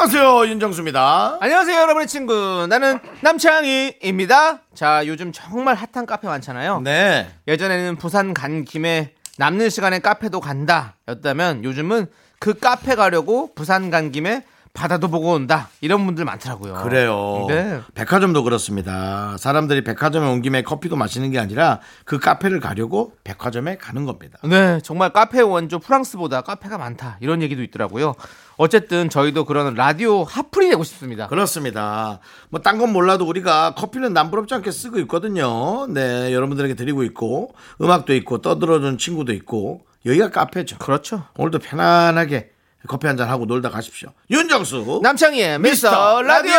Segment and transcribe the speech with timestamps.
[0.00, 1.38] 안녕하세요 윤정수입니다.
[1.40, 2.68] 안녕하세요, 여러분의 친구.
[2.68, 4.60] 나는 남창희입니다.
[4.72, 6.82] 자, 요즘 정말 핫한 카페 많잖아요.
[6.82, 7.28] 네.
[7.48, 12.06] 예전에는 부산 간 김에 남는 시간에 카페도 간다 였다면 요즘은
[12.38, 14.44] 그 카페 가려고 부산 간 김에
[14.78, 15.68] 바다도 보고 온다.
[15.80, 16.74] 이런 분들 많더라고요.
[16.84, 17.46] 그래요.
[17.48, 17.80] 네.
[17.94, 19.36] 백화점도 그렇습니다.
[19.36, 24.38] 사람들이 백화점에 온 김에 커피도 마시는 게 아니라 그 카페를 가려고 백화점에 가는 겁니다.
[24.44, 27.16] 네, 정말 카페 원조 프랑스보다 카페가 많다.
[27.20, 28.14] 이런 얘기도 있더라고요.
[28.56, 31.26] 어쨌든 저희도 그런 라디오 핫플이 되고 싶습니다.
[31.26, 32.20] 그렇습니다.
[32.50, 35.86] 뭐 딴 건 몰라도 우리가 커피는 남부럽지 않게 쓰고 있거든요.
[35.88, 40.78] 네, 여러분들에게 드리고 있고 음악도 있고 떠들어준 친구도 있고 여기가 카페죠.
[40.78, 41.24] 그렇죠.
[41.36, 42.50] 오늘도 편안하게
[42.88, 44.10] 커피 한 잔 하고 놀다 가십시오.
[44.30, 46.54] 윤정수 남창희의 미스터 라디오.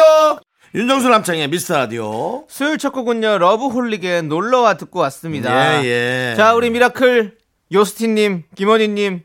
[0.75, 2.45] 윤정수 남창희의 미스터 라디오.
[2.47, 5.83] 수요일 첫 곡은요 러브홀릭의 놀러와 듣고 왔습니다.
[5.83, 5.85] 예,
[6.31, 6.35] 예.
[6.37, 7.37] 자 우리 미라클
[7.71, 9.23] 요스틴님, 김원희님,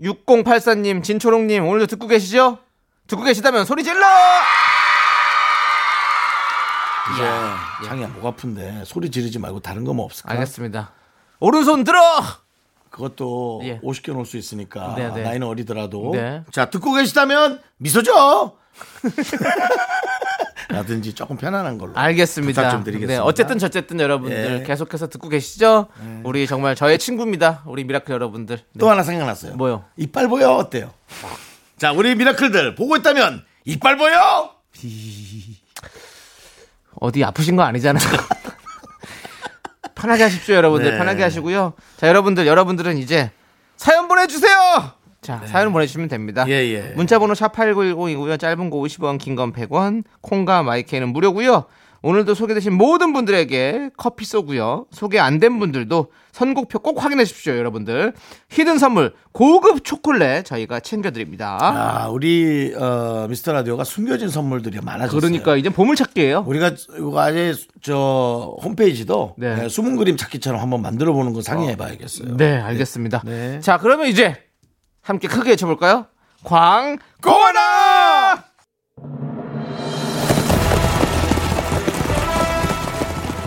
[0.00, 2.58] 6084님, 진초롱님 오늘도 듣고 계시죠?
[3.06, 4.04] 듣고 계시다면 소리 질러!
[7.14, 7.24] 이제
[7.88, 10.32] 장이야 목 아픈데 소리 지르지 말고 다른 거뭐 없을까?
[10.32, 10.92] 알겠습니다.
[11.40, 12.00] 오른손 들어!
[12.96, 13.78] 그것도 예.
[13.80, 15.22] 50개 놓을 수 있으니까 네, 네.
[15.22, 16.42] 나이는 어리더라도 네.
[16.50, 18.56] 자 듣고 계시다면 미소 줘
[20.68, 22.70] 라든지 조금 편안한 걸로 알겠습니다.
[22.70, 23.22] 좀 드리겠습니다.
[23.22, 24.66] 네, 어쨌든 저쨌든 여러분들 예.
[24.66, 25.88] 계속해서 듣고 계시죠?
[26.24, 27.62] 우리 정말 저의 친구입니다.
[27.66, 28.56] 우리 미라클 여러분들.
[28.56, 28.78] 네.
[28.78, 29.54] 또 하나 생각났어요.
[29.56, 29.84] 뭐요?
[29.96, 30.90] 이빨 보여 어때요?
[31.78, 34.54] 자 우리 미라클들 보고 있다면 이빨 보여?
[36.98, 38.04] 어디 아프신 거 아니잖아요.
[40.06, 40.92] 편하게 하십시오, 여러분들.
[40.92, 40.98] 네.
[40.98, 41.72] 편하게 하시고요.
[41.96, 43.30] 자, 여러분들, 여러분들은 이제
[43.76, 44.92] 사연 보내주세요!
[45.20, 46.44] 자, 사연 보내주시면 됩니다.
[46.44, 46.52] 네.
[46.52, 46.80] 예, 예.
[46.94, 48.38] 문자번호 샵 8910이고요.
[48.38, 51.64] 짧은 거 50원, 긴 건 100원, 콩과 마이크는 무료고요.
[52.06, 54.86] 오늘도 소개되신 모든 분들에게 커피 쏘고요.
[54.92, 58.12] 소개 안 된 분들도 선곡표 꼭 확인해 주십시오, 여러분들.
[58.50, 61.58] 히든 선물 고급 초콜릿 저희가 챙겨드립니다.
[61.60, 65.20] 아 우리 어, 미스터 라디오가 숨겨진 선물들이 많아졌어요.
[65.20, 66.44] 그러니까 이제 보물찾기예요.
[66.46, 67.52] 우리가 이거 아예
[67.82, 69.56] 저 홈페이지도 네.
[69.56, 72.36] 네, 숨은 그림 찾기처럼 한번 만들어 보는 거 상의해 봐야겠어요.
[72.36, 73.22] 네, 알겠습니다.
[73.24, 73.58] 네.
[73.60, 74.36] 자, 그러면 이제
[75.02, 76.06] 함께 크게 외쳐볼까요?
[76.44, 78.44] 광고하나!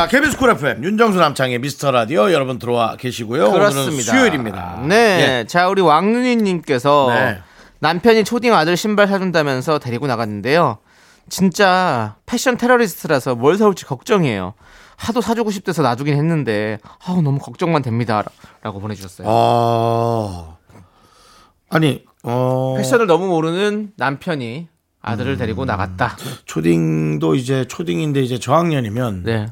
[0.00, 3.52] 자 KBS 쿨 FM 윤정수 남창희의 미스터 라디오 여러분 들어와 계시고요.
[3.52, 4.12] 그렇습니다.
[4.12, 4.82] 수요일입니다.
[4.88, 4.96] 네.
[4.96, 5.46] 예.
[5.46, 7.38] 자, 우리 왕눈이 님께서 네.
[7.80, 10.78] 남편이 초딩 아들 신발 사준다면서 데리고 나갔는데요.
[11.28, 14.54] 진짜 패션 테러리스트라서 뭘 사올지 걱정이에요.
[14.96, 18.24] 하도 사주고 싶대서 놔두긴 했는데, 아우, 너무 걱정만 됩니다.
[18.62, 19.28] 라고 보내주셨어요.
[19.30, 20.56] 아
[21.68, 24.66] 아니 어 패션을 너무 모르는 남편이
[25.02, 25.36] 아들을 음.
[25.36, 26.16] 데리고 나갔다.
[26.46, 29.48] 초딩도 이제 초딩인데 이제 저학년이면 네.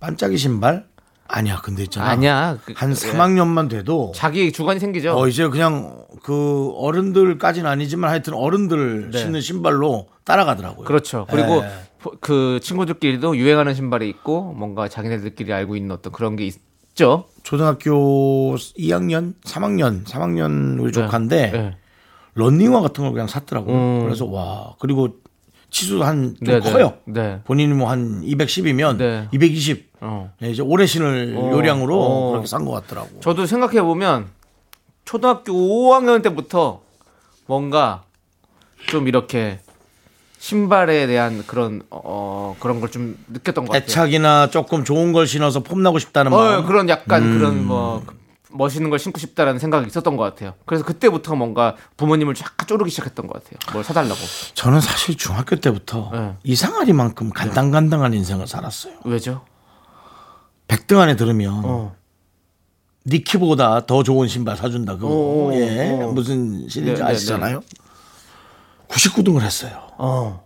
[0.00, 0.86] 반짝이 신발
[1.28, 1.60] 아니야.
[1.62, 2.08] 근데 있잖아.
[2.08, 2.56] 아니야.
[2.64, 5.18] 그- 한 그- 3학년만 돼도 자기 주관이 생기죠.
[5.18, 9.18] 어 이제 그냥 그 어른들까지는 아니지만 하여튼 어른들 네.
[9.18, 10.84] 신는 신발로 따라가더라고요.
[10.84, 11.26] 그렇죠.
[11.30, 11.68] 그리고 예.
[11.98, 17.24] 포- 그 친구들끼리도 유행하는 신발이 있고 뭔가 자기네들끼리 알고 있는 어떤 그런 게 있죠.
[17.42, 21.76] 초등학교 2학년, 3학년, 3학년 우리 조카인데 네.
[22.34, 23.74] 런닝화 같은 걸 그냥 샀더라고요.
[23.76, 24.04] 음.
[24.04, 25.08] 그래서 와 그리고
[25.70, 26.72] 치수도 한좀 네, 네.
[26.72, 26.94] 커요.
[27.06, 27.40] 네.
[27.44, 29.28] 본인이 뭐 한 210이면 네.
[29.32, 29.85] 220.
[30.00, 30.32] 어.
[30.40, 31.50] 네, 이제 오래 신을 어.
[31.52, 32.30] 요량으로 어.
[32.32, 33.20] 그렇게 산것 같더라고.
[33.20, 34.26] 저도 생각해 보면
[35.04, 36.80] 초등학교 5학년 때부터
[37.46, 38.02] 뭔가
[38.88, 39.60] 좀 이렇게
[40.38, 43.84] 신발에 대한 그런 어 그런 걸 좀 느꼈던 것 같아요.
[43.84, 46.66] 애착이나 조금 좋은 걸 신어서 폼나고 싶다는 어, 마음.
[46.66, 47.38] 그런 약간 음.
[47.38, 48.04] 그런 뭐
[48.50, 50.54] 멋있는 걸 신고 싶다라는 생각이 있었던 것 같아요.
[50.66, 53.58] 그래서 그때부터 뭔가 부모님을 쫙 쪼르기 시작했던 것 같아요.
[53.72, 54.14] 뭘 사달라고.
[54.54, 56.34] 저는 사실 중학교 때부터 네.
[56.44, 58.94] 이상하리만큼 간당간당한 인생을 살았어요.
[59.04, 59.42] 왜죠?
[60.68, 61.94] 100등 안에 들으면 어.
[63.06, 64.94] 니키보다 더 좋은 신발 사준다.
[64.94, 65.08] 그거.
[65.08, 65.90] 어, 어, 예.
[66.02, 66.10] 어.
[66.12, 67.60] 무슨 시리즈 네, 네, 아시잖아요?
[68.88, 69.80] 99등을 했어요.
[69.98, 70.42] 어.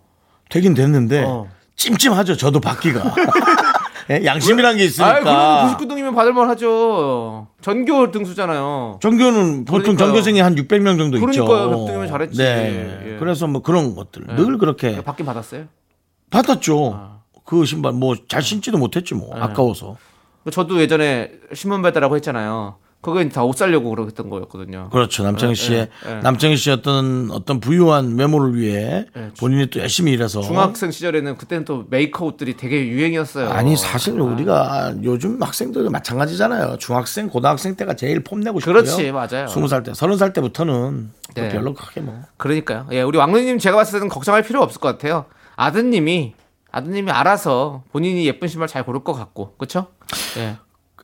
[0.51, 1.49] 되긴 됐는데 어.
[1.77, 2.37] 찜찜하죠.
[2.37, 3.15] 저도 받기가.
[4.11, 5.21] 예, 양심이란 게 아, 있으니까.
[5.21, 7.47] 그럼 99등이면 받을만 하죠.
[7.63, 8.99] 전교 등수잖아요.
[9.01, 10.09] 전교는 보통 그러니까요.
[10.09, 11.45] 전교생이 한 600명 정도 있죠.
[11.45, 11.71] 그러니까요.
[11.87, 12.37] 100등이면 잘했지.
[12.39, 13.03] 네.
[13.15, 13.17] 예.
[13.19, 15.67] 그래서 뭐 그런 것들 늘 그렇게 받긴 받았어요.
[16.31, 16.93] 받았죠.
[16.95, 17.21] 아.
[17.45, 19.41] 그 신발 뭐 잘 신지도 못했지 뭐 네.
[19.41, 19.97] 아까워서.
[20.51, 22.77] 저도 예전에 신문 배달하고 했잖아요.
[23.03, 24.91] 그거 다 옷 살려고 그랬던 거였거든요.
[24.93, 25.23] 그렇죠.
[25.23, 26.15] 남창희 씨의 예, 예.
[26.17, 31.65] 남창희 씨 어떤 어떤 부유한 외모를 위해 예, 본인이 또 열심히 일해서 중학생 시절에는 그때는
[31.65, 33.49] 또 메이커 옷들이 되게 유행이었어요.
[33.49, 36.77] 아니 사실 우리가 요즘 학생들 마찬가지잖아요.
[36.79, 38.75] 중학생, 고등학생 때가 제일 폼내고 싶고요.
[38.75, 39.47] 그렇지, 맞아요.
[39.47, 41.49] 스무 살 때, 서른 살 때부터는 또 네.
[41.49, 42.21] 별로 크게 뭐.
[42.37, 42.87] 그러니까요.
[42.93, 45.25] 예, 우리 왕눈이님 제가 봤을 때는 걱정할 필요 없을 것 같아요.
[45.57, 46.35] 아드님이
[46.71, 49.87] 아드님이 알아서 본인이 예쁜 신발 잘 고를 것 같고, 그렇죠?
[50.39, 50.57] 예.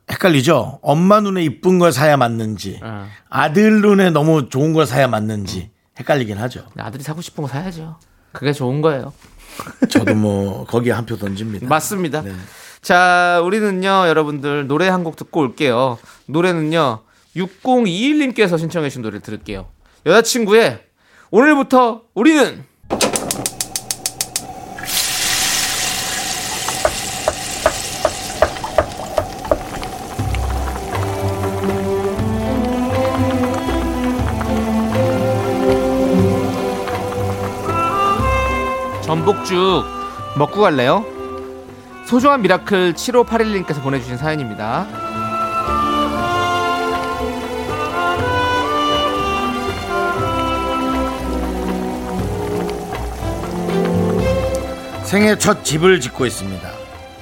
[0.09, 0.79] 헷갈리죠.
[0.81, 3.07] 엄마 눈에 이쁜 걸 사야 맞는지, 어.
[3.29, 5.69] 아들 눈에 너무 좋은 걸 사야 맞는지
[5.99, 6.65] 헷갈리긴 하죠.
[6.77, 7.97] 아들이 사고 싶은 거 사야죠.
[8.31, 9.11] 그게 좋은 거예요.
[9.89, 11.67] 저도 뭐 거기에 한 표 던집니다.
[11.67, 12.21] 맞습니다.
[12.21, 12.33] 네.
[12.81, 15.97] 자, 우리는요, 여러분들 노래 한 곡 듣고 올게요.
[16.27, 16.99] 노래는요,
[17.35, 19.67] 6021님께서 신청해 주신 노래 들을게요.
[20.05, 20.83] 여자친구의
[21.31, 22.63] 오늘부터 우리는
[39.17, 39.85] 전복죽
[40.37, 41.05] 먹고 갈래요?
[42.05, 44.87] 소중한 미라클 7581님께서 보내주신 사연입니다.
[55.03, 56.69] 생애 첫 집을 짓고 있습니다.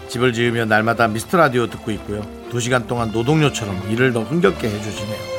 [0.09, 2.25] 집을 지으며 날마다 미스터 라디오 듣고 있고요.
[2.49, 5.35] 두 시간 동안 노동요처럼 일을 더 흥겹게 해주시네요.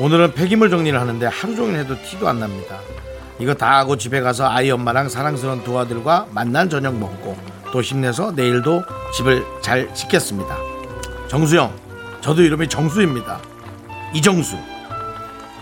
[0.00, 2.78] 오늘은 폐기물 정리를 하는데 하루 종일 해도 티도 안 납니다.
[3.38, 7.36] 이거 다 하고 집에 가서 아이 엄마랑 사랑스러운 두 아들과 만난 저녁 먹고
[7.72, 8.82] 또 힘내서 내일도
[9.14, 10.56] 집을 잘 짓겠습니다.
[11.28, 11.72] 정수영,
[12.20, 13.40] 저도 이름이 정수입니다.
[14.14, 14.56] 이정수.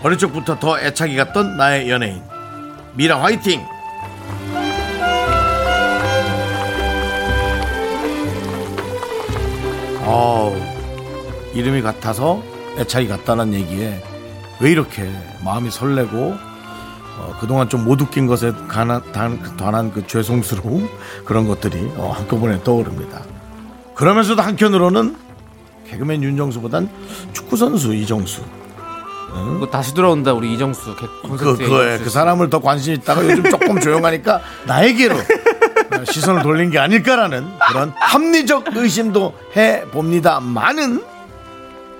[0.03, 2.21] 어릴 적부터 더 애착이 갔던 나의 연예인.
[2.93, 3.63] 미라 화이팅!
[10.05, 10.55] 어우,
[11.53, 12.41] 이름이 같아서
[12.79, 14.01] 애착이 같다는 얘기에
[14.61, 15.11] 왜 이렇게
[15.43, 16.46] 마음이 설레고
[17.17, 20.87] 어, 그동안 좀 못 웃긴 것에 관한, 단- 관한 그 죄송스러움
[21.25, 23.21] 그런 것들이 어, 한꺼번에 떠오릅니다.
[23.95, 25.15] 그러면서도 한편으로는
[25.89, 26.89] 개그맨 윤정수보단
[27.33, 28.41] 축구선수 이정수
[29.57, 31.05] 이거 다시 돌아온다 우리 이정수 개-
[31.37, 32.09] 그, 그에 이정수 그 씨.
[32.09, 38.65] 사람을 더 관심 있다가 요즘 조금 조용하니까 나에게로 어, 시선을 돌린 게 아닐까라는 그런 합리적
[38.75, 40.39] 의심도 해 봅니다.
[40.39, 41.03] 많은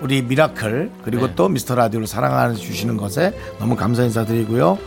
[0.02, 1.34] 우리 미라클 그리고 네.
[1.36, 4.78] 또 미스터 라디오를 사랑해 주시는 것에 너무 감사 인사드리고요.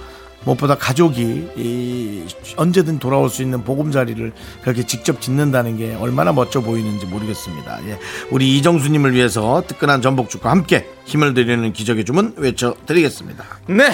[0.45, 2.27] 무엇보다 가족이 이
[2.57, 4.33] 언제든 돌아올 수 있는 보금자리를
[4.63, 7.87] 그렇게 직접 짓는다는 게 얼마나 멋져 보이는지 모르겠습니다.
[7.89, 7.99] 예.
[8.31, 13.45] 우리 이정수님을 위해서 뜨끈한 전복죽과 함께 힘을 드리는 기적의 주문 외쳐드리겠습니다.
[13.69, 13.91] 네.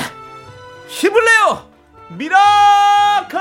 [0.88, 1.68] 힘을 내요!
[2.10, 3.38] 미라클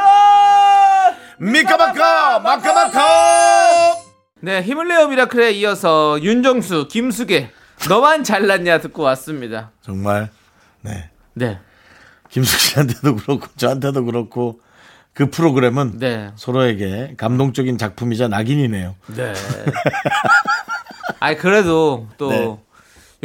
[1.39, 2.39] 미카마카!
[2.39, 3.95] 마카마카!
[4.41, 7.51] 네 힘을 내요 미라클에 이어서 윤정수 김숙의
[7.87, 9.71] 너만 잘났냐 듣고 왔습니다.
[9.81, 10.29] 정말.
[10.81, 11.09] 네.
[11.33, 11.59] 네
[12.35, 14.59] 김숙 씨한테도 그렇고 저한테도 그렇고
[15.13, 16.31] 그 프로그램은 네.
[16.35, 18.93] 서로에게 감동적인 작품이자 낙인이네요.
[19.15, 19.33] 네.
[21.21, 22.57] 아니 그래도 또 네.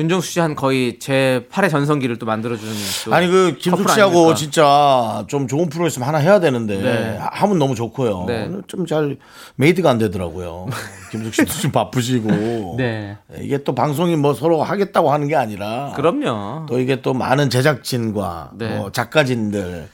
[0.01, 2.73] 윤정수 씨 한 거의 제 8의 전성기를 또 만들어주는
[3.05, 4.35] 또 아니 그 김숙 씨하고?
[4.35, 7.19] 진짜 좀 좋은 프로 있으면 하나 해야 되는데 네.
[7.21, 8.25] 하면 너무 좋고요.
[8.27, 8.51] 네.
[8.67, 9.19] 좀 잘
[9.57, 10.69] made가 안 되더라고요.
[11.13, 13.19] 김숙 씨도 좀 바쁘시고 네.
[13.41, 16.67] 이게 또 방송이 뭐 서로 하겠다고 하는 게 아니라 그럼요.
[16.67, 18.77] 또 이게 또 많은 제작진과 네.
[18.77, 19.89] 뭐 작가진들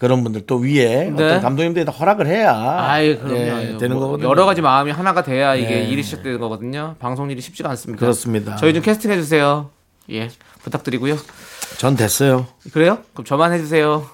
[0.00, 1.12] 그런 분들 또 위에 네.
[1.12, 3.36] 어떤 감독님들이 다 허락을 해야 아이 그럼요.
[3.36, 4.28] 예, 되는 뭐 거거든요.
[4.30, 5.84] 여러 가지 마음이 하나가 돼야 이게 네.
[5.84, 6.96] 일이 시작되는 거거든요.
[6.98, 8.00] 방송 일이 쉽지가 않습니다.
[8.00, 8.56] 그렇습니다.
[8.56, 9.70] 저희 좀 캐스팅 해주세요.
[10.10, 10.30] 예,
[10.62, 11.18] 부탁드리고요.
[11.76, 12.46] 전 됐어요.
[12.72, 13.00] 그래요?
[13.12, 14.08] 그럼 저만 해주세요.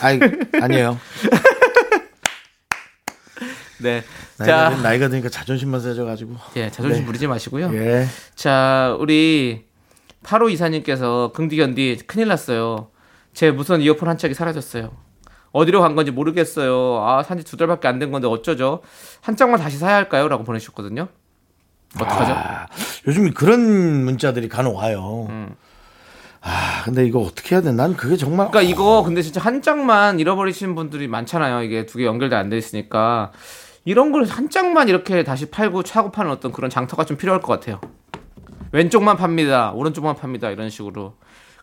[0.00, 0.20] 아이
[0.62, 0.96] 아니에요.
[3.82, 4.04] 네.
[4.38, 6.36] 나이가, 자, 든- 나이가 드니까 자존심만 세져가지고.
[6.56, 7.06] 예, 자존심 네.
[7.06, 7.70] 부리지 마시고요.
[7.74, 8.06] 예.
[8.36, 9.64] 자, 우리
[10.22, 12.90] 8호 이사님께서 긍디견디 큰일 났어요.
[13.34, 15.04] 제 무선 이어폰 한 짝이 사라졌어요.
[15.56, 17.02] 어디로 간 건지 모르겠어요.
[17.04, 18.82] 아, 산지 두 달밖에 안 된 건데 어쩌죠?
[19.22, 20.28] 한 짝만 다시 사야 할까요?
[20.28, 21.08] 라고 보내주셨거든요.
[21.96, 22.32] 어떡하죠?
[22.34, 22.66] 아,
[23.06, 25.28] 요즘 그런 문자들이 간혹 와요.
[26.42, 27.72] 아, 근데 이거 어떻게 해야 돼?
[27.72, 28.50] 난 그게 정말.
[28.50, 31.62] 그러니까 이거 근데 진짜 한 장만 잃어버리시는 분들이 많잖아요.
[31.62, 33.32] 이게 두 개 연결돼 안돼 있으니까
[33.84, 37.52] 이런 걸 한 장만 이렇게 다시 팔고 차고 파는 어떤 그런 장터가 좀 필요할 것
[37.52, 37.80] 같아요.
[38.72, 39.72] 왼쪽만 팝니다.
[39.72, 40.50] 오른쪽만 팝니다.
[40.50, 41.14] 이런 식으로.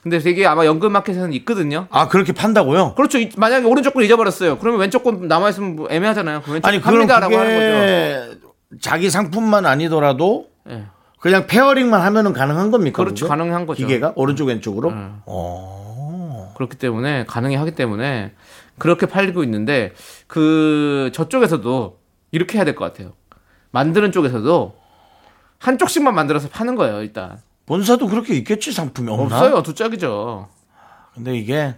[0.04, 1.88] 근데 되게 아마 연금마켓에는 있거든요.
[1.90, 2.94] 아, 그렇게 판다고요?
[2.96, 3.18] 그렇죠.
[3.20, 4.58] 이- 만약에 오른쪽 건 잊어버렸어요.
[4.60, 6.42] 그러면 왼쪽 건 남아 있으면 뭐 애매하잖아요.
[6.42, 8.38] 그럼 왼쪽 아니, 그럼 팝니다라고 하는 거죠.
[8.82, 10.84] 자기 상품만 아니더라도 예.
[11.22, 13.02] 그냥 페어링만 하면은 가능한 겁니까?
[13.02, 13.26] 그렇죠.
[13.26, 13.30] 그게?
[13.30, 13.78] 가능한 거죠.
[13.86, 14.90] 기계가 오른쪽 왼쪽으로?
[14.90, 15.22] 음.
[15.26, 16.54] 어.
[16.58, 18.34] 그렇기 때문에 가능해 하기 때문에
[18.78, 19.94] 그렇게 팔리고 있는데
[20.28, 21.98] 그 저쪽에서도
[22.32, 23.14] 이렇게 해야 될 것 같아요.
[23.72, 24.76] 만드는 쪽에서도
[25.60, 27.02] 한쪽씩만 만들어서 파는 거예요.
[27.02, 29.24] 일단 본사도 그렇게 있겠지 상품이 없나?
[29.38, 29.64] 없어요.
[29.64, 30.50] 두 짝이죠.
[31.14, 31.76] 근데 이게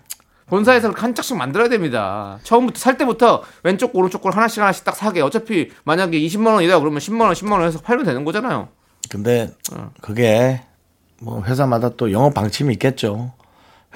[0.47, 2.39] 본사에서 한 짝씩 만들어야 됩니다.
[2.43, 5.21] 처음부터 살 때부터 왼쪽 오른쪽 걸 하나씩 하나씩 딱 사게.
[5.21, 8.69] 어차피 만약에 20만 원이다 그러면 10만 원, 10만 원 해서 팔면 되는 거잖아요.
[9.09, 9.91] 근데 어.
[10.01, 10.61] 그게
[11.21, 13.33] 뭐 회사마다 또 영업 방침이 있겠죠.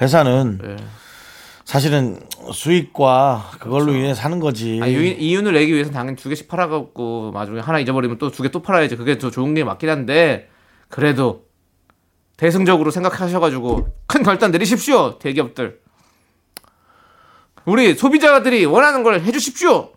[0.00, 0.76] 회사는 예.
[1.64, 2.18] 사실은
[2.52, 4.80] 수익과 그걸로 인해 사는 거지.
[4.82, 8.42] 아, 유, 이윤 을 내기 위해서 당연히 두 개씩 팔아갖고 나중에 하나 잊어버리면 또 두
[8.42, 8.96] 개 또 팔아야지.
[8.96, 10.48] 그게 더 좋은 게 맞긴 한데
[10.88, 11.44] 그래도
[12.40, 15.18] 대승적으로 생각하셔가지고 큰 결단 내리십시오.
[15.18, 15.78] 대기업들.
[17.66, 19.90] 우리 소비자들이 원하는 걸 해주십시오.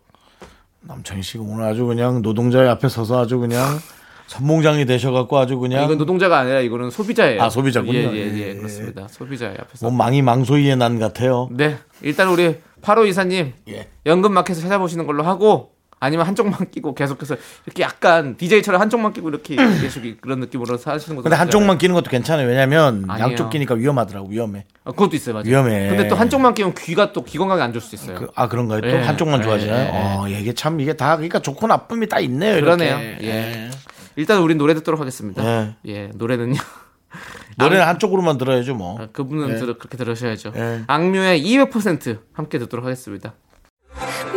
[0.82, 3.80] 남창희 씨가 오늘 아주 그냥 노동자의 앞에 서서 아주 그냥
[4.28, 7.42] 선봉장이 되셔갖고 아주 아, 그냥 이건 노동자가 아니라 이거는 소비자예요.
[7.42, 7.98] 아, 소비자군요.
[7.98, 8.56] 예, 예, 예, 예, 예.
[8.56, 9.08] 그렇습니다.
[9.08, 9.88] 소비자의 앞에서.
[9.88, 11.48] 뭐 망이 망소이의 난 같아요.
[11.50, 13.88] 네, 일단 우리 8호 이사님 예.
[14.06, 15.73] 연금 마켓을 찾아보시는 걸로 하고
[16.04, 21.24] 아니면 한쪽만 끼고 계속해서 이렇게 약간 DJ처럼 한쪽만 끼고 이렇게 계속 그런 느낌으로 사시는 것도
[21.24, 22.48] 근데 한쪽만 끼는 것도 괜찮아요.
[22.48, 23.30] 왜냐면 아니에요.
[23.30, 24.66] 양쪽 끼니까 위험하더라고 위험해.
[24.84, 25.48] 어, 그것도 있어요, 맞아요.
[25.48, 25.90] 위험해.
[25.90, 28.16] 근데 또 한쪽만 끼면 귀가 또 귀 건강에 안 좋을 수 있어요.
[28.18, 28.82] 그- 아 그런가요?
[28.82, 29.02] 또 예.
[29.02, 29.86] 한쪽만 예, 좋아지나요?
[29.86, 32.58] 예, 어, 이게 참 이게 다 그러니까 좋고 나쁨이 다 있네요.
[32.58, 32.64] 이렇게.
[32.66, 32.98] 그러네요.
[33.22, 33.70] 예.
[34.18, 35.44] 일단 우린 노래 듣도록 하겠습니다.
[35.44, 35.76] 예.
[35.88, 36.60] 예, 노래는요.
[37.58, 39.00] 노래는 한쪽으로만 들어야죠 뭐.
[39.02, 39.56] 아, 그분은 예.
[39.60, 40.52] 들어, 그렇게 들으셔야죠.
[40.56, 40.82] 예.
[40.88, 43.34] 악뮤의 200% 함께 듣도록 하겠습니다.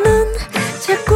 [0.04, 0.32] 넌
[0.86, 1.15] 자꾸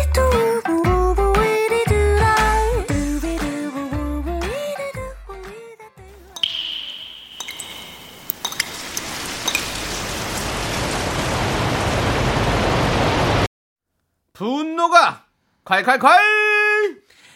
[14.41, 15.23] 분노가
[15.65, 16.09] 콸콸콸!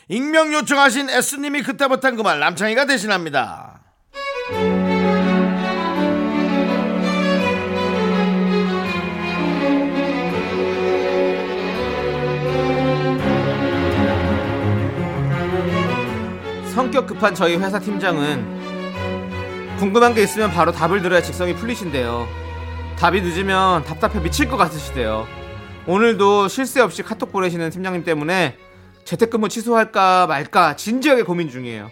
[0.07, 3.79] 익명 요청하신 S님이 그때 못한 그 말 남창희가 대신합니다.
[16.73, 18.65] 성격 급한 저희 회사 팀장은
[19.77, 22.27] 궁금한 게 있으면 바로 답을 들어야 직성이 풀리신대요.
[22.97, 25.27] 답이 늦으면 답답해 미칠 것 같으시대요.
[25.87, 28.57] 오늘도 쉴 새 없이 카톡 보내시는 팀장님 때문에
[29.03, 31.91] 재택근무 취소할까 말까 진지하게 고민 중이에요.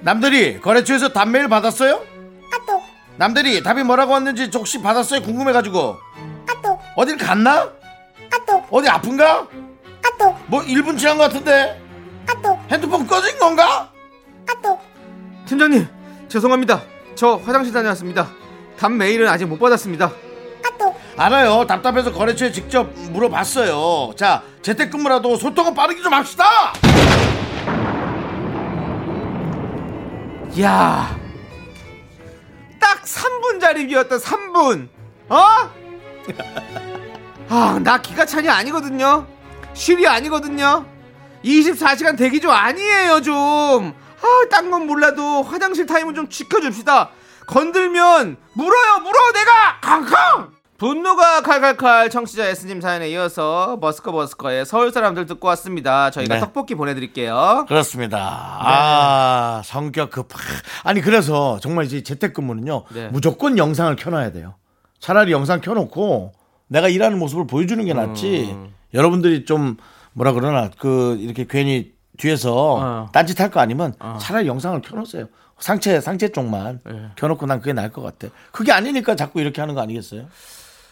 [0.00, 2.00] 남들이 거래처에서 답메일 받았어요?
[3.16, 5.20] 남들이 답이 뭐라고 왔는지 혹시 받았어요?
[5.22, 5.96] 궁금해가지고.
[6.96, 7.72] 어딜 갔나?
[8.70, 9.46] 어디 아픈가?
[10.46, 11.80] 뭐 1분 지난 것 같은데?
[12.70, 13.90] 핸드폰 꺼진 건가?
[15.46, 15.86] 팀장님
[16.28, 16.82] 죄송합니다.
[17.14, 18.28] 저 화장실 다녀왔습니다.
[18.78, 20.10] 답 메일은 아직 못 받았습니다.
[21.18, 21.64] 알아요.
[21.66, 24.14] 답답해서 거래처에 직접 물어봤어요.
[24.16, 26.44] 자, 재택근무라도 소통은 빠르게 좀 합시다!
[30.60, 31.18] 야,
[32.78, 34.88] 딱 3분짜리 비었다 3분.
[35.28, 35.40] 어?
[37.48, 39.26] 아, 나 기가 찬이 아니거든요.
[39.74, 40.84] 쉴이 아니거든요.
[41.44, 43.94] 24시간 대기 좀 아니에요, 좀.
[44.20, 47.10] 아, 딴 건 몰라도 화장실 타임은 좀 지켜줍시다.
[47.46, 49.80] 건들면 물어요, 물어, 내가!
[49.80, 50.56] 캉캉!
[50.78, 56.10] 분노가 칼칼칼 청취자 S님 사연에 이어서 버스커 버스커의 서울 사람들 듣고 왔습니다.
[56.10, 56.40] 저희가 네.
[56.40, 57.64] 떡볶이 보내드릴게요.
[57.66, 58.18] 그렇습니다.
[58.60, 60.28] 아, 성격 급.
[60.82, 62.84] 아니, 그래서 정말 이제 재택근무는요.
[62.92, 63.08] 네.
[63.08, 64.56] 무조건 영상을 켜놔야 돼요.
[65.00, 66.32] 차라리 영상 켜놓고
[66.68, 68.50] 내가 일하는 모습을 보여주는 게 낫지.
[68.52, 68.74] 음.
[68.94, 69.76] 여러분들이 좀
[70.12, 73.08] 뭐라 그러나 그 이렇게 괜히 뒤에서 어.
[73.12, 75.26] 딴짓 할 거 아니면 차라리 영상을 켜놓으세요.
[75.58, 77.06] 상체 상체 쪽만 네.
[77.16, 78.28] 켜놓고 난 그게 나을 것 같아.
[78.52, 80.26] 그게 아니니까 자꾸 이렇게 하는 거 아니겠어요?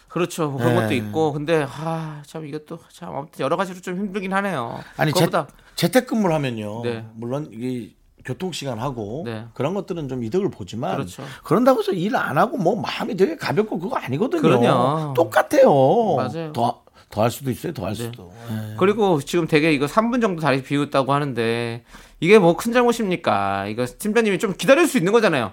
[0.07, 0.49] 그렇죠.
[0.49, 0.81] 뭐 그런 네.
[0.81, 1.33] 것도 있고.
[1.33, 4.79] 근데 아, 참 이것도 참 아무튼 여러 가지로 좀 힘들긴 하네요.
[4.97, 5.27] 아니 재,
[5.75, 6.81] 재택근무를 하면요.
[6.83, 7.05] 네.
[7.15, 7.93] 물론 이게
[8.25, 9.45] 교통 시간 하고 네.
[9.53, 11.23] 그런 것들은 좀 이득을 보지만 그렇죠.
[11.43, 14.41] 그런다고 해서 일 안 하고 뭐 마음이 되게 가볍고 그거 아니거든요.
[14.41, 15.13] 그럼요.
[15.13, 16.15] 똑같아요.
[16.17, 16.51] 맞아요.
[16.53, 17.71] 더 더 할 수도 있어요.
[17.73, 18.33] 더 할 수도.
[18.49, 18.75] 예.
[18.77, 21.83] 그리고 지금 되게 이거 3분 정도 다리 비웠다고 하는데
[22.19, 23.67] 이게 뭐 큰 잘못입니까?
[23.67, 25.51] 이거 팀장님이 좀 기다릴 수 있는 거잖아요.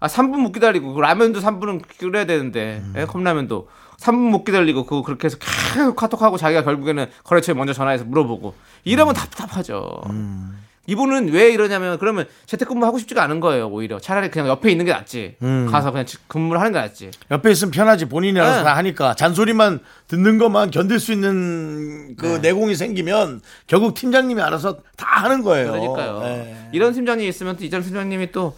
[0.00, 2.94] 아 3분 못 기다리고 그 라면도 3분은 끓여야 되는데 음.
[2.98, 5.38] 예, 컵라면도 3분 못 기다리고 그거 그렇게 해서
[5.74, 8.54] 계속 카톡하고 자기가 결국에는 거래처에 먼저 전화해서 물어보고
[8.84, 10.02] 이러면 답답하죠.
[10.10, 10.58] 음.
[10.92, 14.92] 이분은 왜 이러냐면 그러면 재택근무 하고 싶지가 않은 거예요 오히려 차라리 그냥 옆에 있는 게
[14.92, 15.66] 낫지 음.
[15.70, 18.64] 가서 그냥 근무를 하는 게 낫지 옆에 있으면 편하지 본인이 알아서 네.
[18.64, 22.38] 다 하니까 잔소리만 듣는 것만 견딜 수 있는 그 네.
[22.38, 25.72] 내공이 생기면 결국 팀장님이 알아서 다 하는 거예요.
[25.72, 26.20] 그러니까요.
[26.24, 26.68] 예.
[26.72, 28.56] 이런 팀장님이 있으면 또 이전 팀장님이 또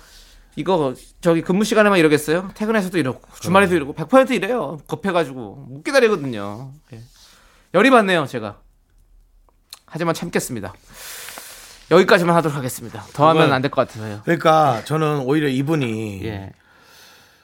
[0.56, 2.50] 이거 저기 근무 시간에만 이러겠어요?
[2.54, 4.78] 퇴근해서도 이러고 주말에도 이러고 100% 이래요.
[4.86, 6.72] 급해가지고 못 기다리거든요.
[6.92, 7.00] 예.
[7.74, 8.58] 열이 받네요, 제가.
[9.86, 10.72] 하지만 참겠습니다.
[11.94, 13.02] 여기까지만 하도록 하겠습니다.
[13.14, 14.20] 더 하면 안 될 것 같아서요.
[14.24, 16.50] 그러니까 저는 오히려 이분이 예.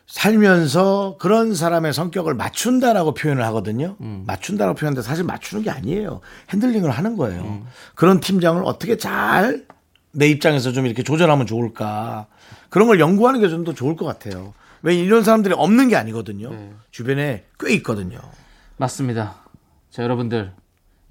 [0.06, 3.96] 살면서 그런 사람의 성격을 맞춘다라고 표현을 하거든요.
[4.00, 4.24] 음.
[4.26, 6.20] 맞춘다라고 표현하는데 사실 맞추는 게 아니에요.
[6.50, 7.42] 핸들링을 하는 거예요.
[7.42, 7.66] 음.
[7.94, 9.64] 그런 팀장을 어떻게 잘
[10.12, 12.26] 내 입장에서 좀 이렇게 조절하면 좋을까.
[12.68, 14.54] 그런 걸 연구하는 게 좀 더 좋을 것 같아요.
[14.82, 16.50] 왜 이런 사람들이 없는 게 아니거든요.
[16.50, 16.72] 네.
[16.90, 18.18] 주변에 꽤 있거든요.
[18.76, 19.36] 맞습니다.
[19.90, 20.52] 자, 여러분들.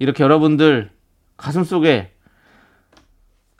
[0.00, 0.90] 이렇게 여러분들
[1.38, 2.12] 가슴 속에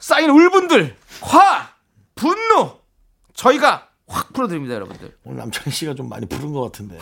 [0.01, 1.69] 쌓인 울분들, 화,
[2.15, 2.79] 분노,
[3.33, 5.15] 저희가 확 풀어드립니다, 여러분들.
[5.23, 6.97] 오늘 남창희 씨가 좀 많이 부른 것 같은데.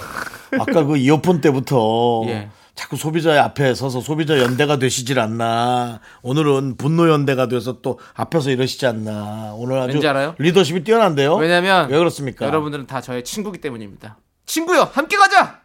[0.59, 2.49] 아까 그 이어폰 때부터 예.
[2.75, 6.01] 자꾸 소비자의 앞에 서서 소비자 연대가 되시질 않나.
[6.21, 9.53] 오늘은 분노 연대가 돼서 또 앞에서 이러시지 않나.
[9.55, 10.35] 오늘 아주 왠지 알아요?
[10.37, 11.35] 리더십이 뛰어난데요.
[11.35, 12.45] 왜냐면 왜 그렇습니까?
[12.45, 14.17] 여러분들은 다 저의 친구기 때문입니다.
[14.45, 15.58] 친구요, 함께 가자.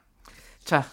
[0.64, 0.84] 자,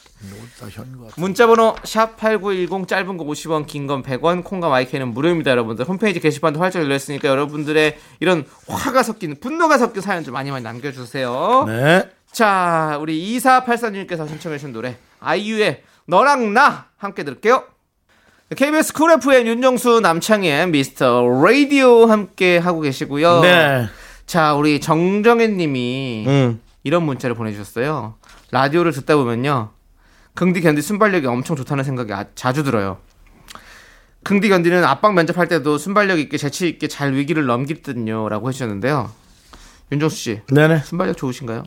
[1.16, 5.86] 문자번호 샵 #8910 짧은 거 50원, 긴 건 100원, 콩과 마이크는 무료입니다, 여러분들.
[5.88, 10.64] 홈페이지 게시판도 활짝 열려 있으니까 여러분들의 이런 화가 섞인 분노가 섞인 사연 좀 많이 많이
[10.64, 11.64] 남겨주세요.
[11.68, 12.10] 네.
[12.32, 17.64] 자, 우리 2484님께서 신청해 주신 노래 아이유의 너랑 나 함께 들을게요.
[18.56, 23.40] KBS 쿨 FM 윤정수 남창희의 미스터 라디오 함께 하고 계시고요.
[23.42, 23.86] 네.
[24.26, 26.62] 자, 우리 정정혜 님이 음.
[26.84, 28.16] 이런 문자를 보내주셨어요.
[28.52, 29.72] 라디오를 듣다 보면요.
[30.36, 32.98] 긍디 견디 순발력이 엄청 좋다는 생각이 아- 자주 들어요.
[34.24, 38.30] 긍디 견디는 압박 면접할 때도 순발력 있게 재치 있게 잘 위기를 넘기거든요.
[38.30, 39.12] 라고 해주셨는데요.
[39.92, 40.80] 윤정수 씨, 네네.
[40.80, 41.64] 순발력 좋으신가요?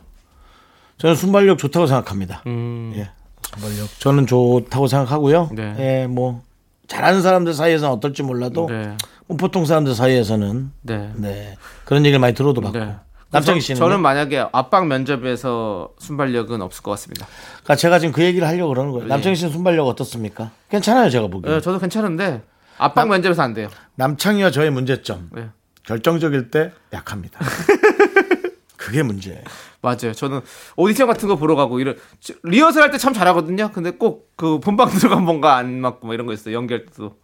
[0.97, 2.41] 저는 순발력 좋다고 생각합니다.
[2.47, 3.09] 음, 예.
[3.53, 3.99] 순발력.
[3.99, 5.49] 저는 좋다고 생각하고요.
[5.53, 5.75] 네.
[5.79, 6.43] 예, 뭐
[6.87, 8.95] 잘하는 사람들 사이에서는 어떨지 몰라도 네.
[9.27, 11.11] 뭐 보통 사람들 사이에서는 네.
[11.15, 12.79] 네 그런 얘기를 많이 들어도 받고.
[12.79, 12.95] 네.
[13.35, 17.27] 남창희 저- 씨는 저는 만약에 압박 면접에서 순발력은 없을 것 같습니다.
[17.63, 19.07] 그러니까 제가 지금 그 얘기를 하려고 그러는 거예요.
[19.07, 20.51] 남창희 씨는 순발력 어떻습니까?
[20.69, 21.51] 괜찮아요, 제가 보기에.
[21.53, 22.41] 네, 저도 괜찮은데
[22.77, 23.69] 압박 면접에서 안 돼요.
[23.95, 25.29] 남창희와 저의 문제점.
[25.31, 25.49] 네.
[25.83, 27.39] 결정적일 때 약합니다.
[28.77, 29.41] 그게 문제예요.
[29.81, 30.13] 맞아요.
[30.13, 30.41] 저는
[30.75, 33.71] 오디션 같은 거 보러 가고 이런 저- 리허설 할 때 참 잘하거든요.
[33.71, 36.65] 근데 꼭 그 본방 들어간 뭔가 안 맞고 뭐 이런 거 있어요.
[36.67, 37.15] 때도.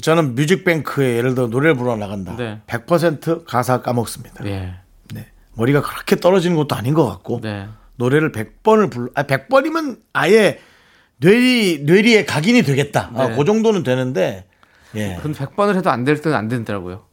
[0.00, 2.36] 저는 뮤직뱅크에 예를 들어 노래를 부르러 나간다.
[2.36, 2.60] 네.
[2.68, 4.44] 100% 가사 까먹습니다.
[4.46, 4.74] 예.
[5.12, 5.26] 네.
[5.54, 7.68] 머리가 그렇게 떨어지는 것도 아닌 것 같고 네.
[7.96, 10.60] 노래를 100번을 불러 아 100번이면 아예
[11.18, 13.10] 뇌리 뇌리에 각인이 되겠다.
[13.14, 13.36] 아, 네.
[13.36, 14.46] 그 정도는 되는데
[14.94, 15.18] 예.
[15.22, 17.04] 근데 100번을 해도 안 될 때는 안 되더라고요.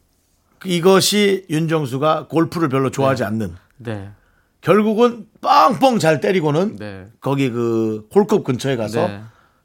[0.65, 4.09] 이것이 윤정수가 골프를 별로 좋아하지 않는 네.
[4.61, 7.07] 결국은 뻥뻥 잘 때리고는 네.
[7.19, 9.21] 거기 그 홀컵 근처에 가서 네.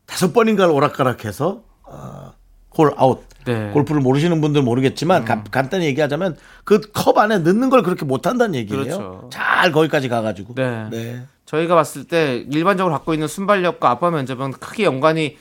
[0.06, 2.32] 다섯 번인가를 오락가락해서 어,
[2.76, 3.22] 홀 아웃.
[3.44, 3.52] 네.
[3.54, 3.70] 음.
[3.72, 8.54] 골프를 모르시는 분들 은 모르겠지만 가- 간단히 얘기하자면 그 컵 안에 넣는 걸 그렇게 못한다는
[8.56, 8.82] 얘기예요.
[8.84, 9.30] 그렇죠.
[9.32, 10.54] 잘 거기까지 가가지고.
[10.56, 10.88] 네.
[10.90, 11.22] 네.
[11.44, 15.36] 저희가 봤을 때 일반적으로 갖고 있는 순발력과 압박 면접은 크게 연관이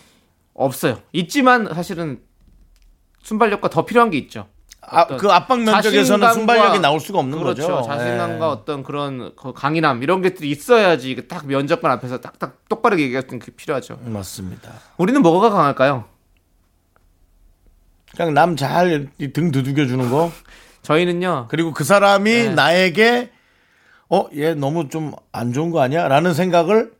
[0.53, 0.99] 없어요.
[1.13, 2.19] 있지만 사실은
[3.23, 4.45] 순발력과 더 필요한 게 있죠.
[4.87, 7.67] 아, 그 압박 면접에서는 순발력이 나올 수가 없는 그렇죠.
[7.67, 7.87] 거죠.
[7.87, 8.51] 자신감과 네.
[8.51, 13.97] 어떤 그런 그 강인함 이런 것들이 있어야지 딱 면접관 앞에서 딱딱 똑바르게 얘기할 때 필요하죠.
[14.05, 14.71] 맞습니다.
[14.97, 16.05] 우리는 뭐가 강할까요?
[18.15, 20.31] 그냥 남 잘 등 두들겨 주는 거.
[20.81, 21.47] 저희는요.
[21.49, 22.49] 그리고 그 사람이 네.
[22.49, 23.31] 나에게
[24.09, 26.07] 어, 얘 너무 좀 안 좋은 거 아니야?
[26.07, 26.91] 라는 생각을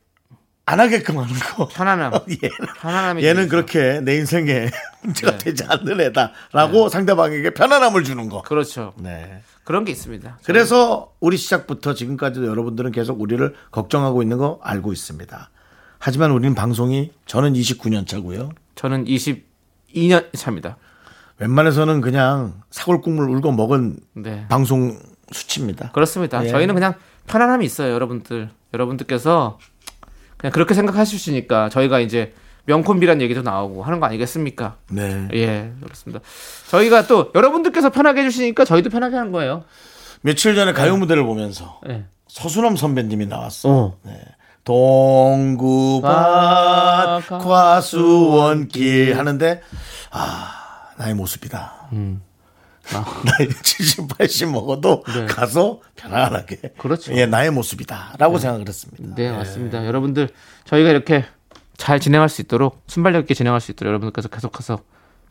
[0.68, 1.68] 안 하게끔 하는 거.
[1.68, 2.12] 편안함.
[2.42, 4.68] 얘는, 편안함이 얘는 좀 그렇게 내 인생에
[5.02, 5.38] 문제가 네.
[5.38, 8.42] 되지 않는 애다라고 상대방에게 편안함을 주는 거.
[8.42, 8.92] 그렇죠.
[8.98, 9.42] 네.
[9.62, 10.38] 그런 게 있습니다.
[10.44, 15.50] 그래서 우리 시작부터 지금까지도 여러분들은 계속 우리를 걱정하고 있는 거 알고 있습니다.
[15.98, 18.50] 하지만 우리는 방송이 저는 29년 차고요.
[18.74, 20.76] 저는 22년 차입니다.
[21.38, 24.46] 웬만해서는 그냥 사골 국물 울고 먹은 네.
[24.48, 24.98] 방송
[25.32, 25.90] 수치입니다.
[25.92, 26.44] 그렇습니다.
[26.44, 26.48] 예.
[26.48, 26.94] 저희는 그냥
[27.26, 28.50] 편안함이 있어요, 여러분들.
[28.72, 29.58] 여러분들께서
[30.36, 32.32] 그냥 그렇게 생각하실 수 있으니까 저희가 이제
[32.66, 34.76] 명콤비란 얘기도 나오고 하는 거 아니겠습니까?
[34.90, 35.28] 네.
[35.34, 36.20] 예, 그렇습니다.
[36.68, 39.64] 저희가 또 여러분들께서 편하게 해주시니까 저희도 편하게 하는 거예요.
[40.22, 42.06] 며칠 전에 가요 무대를 보면서 예.
[42.28, 43.68] 서수남 선배님이 나왔어.
[43.68, 43.98] 어.
[44.64, 49.62] 동구밭 아, 과수원길 하는데
[50.10, 50.65] 아
[50.96, 51.88] 나의 모습이다.
[51.92, 52.22] 음.
[53.24, 56.56] 나이 70, 80 먹어도 가서 편안하게.
[56.56, 56.68] 네.
[56.78, 57.12] 그렇죠.
[57.14, 59.14] 예, 나의 모습이다 라고 생각을 했습니다.
[59.16, 59.84] 네, 맞습니다.
[59.86, 60.28] 여러분들
[60.64, 61.24] 저희가 이렇게
[61.76, 64.80] 잘 진행할 수 있도록 순발력 있게 진행할 수 있도록 여러분들께서 계속해서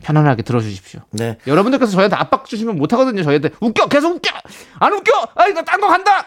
[0.02, 1.00] 편안하게 들어주십시오.
[1.12, 1.38] 네.
[1.46, 3.22] 여러분들께서 저희한테 압박 주시면 못 하거든요.
[3.22, 4.30] 저희한테 웃겨, 계속 웃겨,
[4.78, 6.26] 안 웃겨, 아 이거 딴거 간다.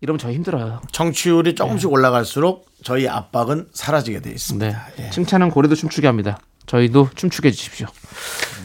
[0.00, 0.80] 이러면 저희 힘들어요.
[0.90, 4.66] 청취율이 조금씩 올라갈수록 저희 압박은 사라지게 돼 있습니다.
[4.96, 5.04] 네.
[5.06, 5.10] 예.
[5.10, 6.40] 칭찬은 고래도 춤추게 합니다.
[6.66, 7.86] 저희도 춤추게 해주십시오.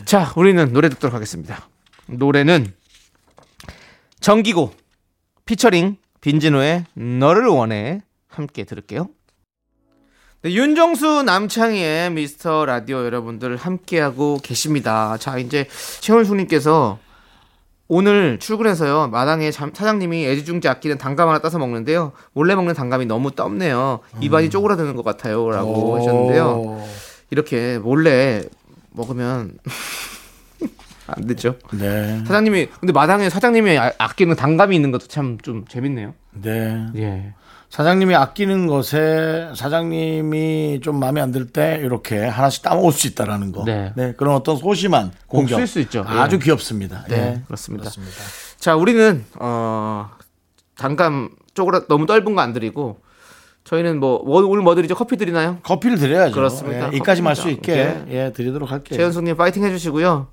[0.06, 1.68] 자, 우리는 노래 듣도록 하겠습니다.
[2.08, 2.74] 노래는
[4.20, 4.74] 정기고
[5.46, 9.10] 피처링 빈진호의 너를 원해 함께 들을게요.
[10.44, 15.18] 네, 윤정수 남창희의 미스터 라디오 여러분들 함께하고 계십니다.
[15.18, 15.68] 자, 이제
[16.02, 17.00] 최원숙님께서
[17.90, 23.32] 오늘 출근해서요 마당에 잠- 사장님이 애지중지 아끼는 단감 하나 따서 먹는데요 몰래 먹는 단감이 너무
[23.32, 26.86] 떱네요 입안이 쪼그라드는 것 같아요라고 하셨는데요
[27.30, 28.44] 이렇게 몰래
[28.92, 29.58] 먹으면
[31.08, 32.20] 안 되죠 네.
[32.26, 36.86] 사장님이 근데 마당에 사장님이 아- 아끼는 단감이 있는 것도 참 좀 재밌네요 네.
[36.96, 37.34] 예
[37.70, 43.66] 사장님이 아끼는 것에 사장님이 좀 마음에 안 들 때 이렇게 하나씩 따먹을 수 있다라는 거.
[43.66, 43.92] 네.
[44.16, 45.58] 그런 어떤 소심한 공격.
[45.58, 46.06] 쓸수 있죠.
[46.08, 46.40] 아주 예.
[46.40, 47.04] 귀엽습니다.
[47.10, 47.42] 네, 예.
[47.46, 47.90] 그렇습니다.
[48.58, 50.10] 자, 우리는 어
[50.78, 53.02] 단감 쪼그라 너무 떫은 거 안 드리고
[53.68, 54.96] 저희는 뭐, 뭐 오늘 뭐 드리죠?
[54.96, 55.58] 커피 드리나요?
[55.64, 56.34] 커피를 드려야죠.
[56.34, 56.90] 그렇습니다.
[56.94, 57.50] 예, 이까지 말 수.
[57.50, 58.06] 있게 예.
[58.10, 58.98] 예, 드리도록 할게요.
[58.98, 60.28] 최현숙님 파이팅 해주시고요.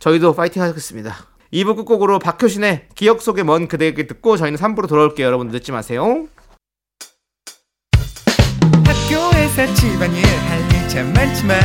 [0.00, 1.14] 저희도 파이팅 하겠습니다.
[1.52, 5.24] 2부 끝곡으로 박효신의 기억 속의 먼 그대에게 듣고 저희는 3부로 돌아올게요.
[5.24, 6.26] 여러분 늦지 마세요.
[8.84, 11.58] 학교에서 집안일 할 일 참 많지만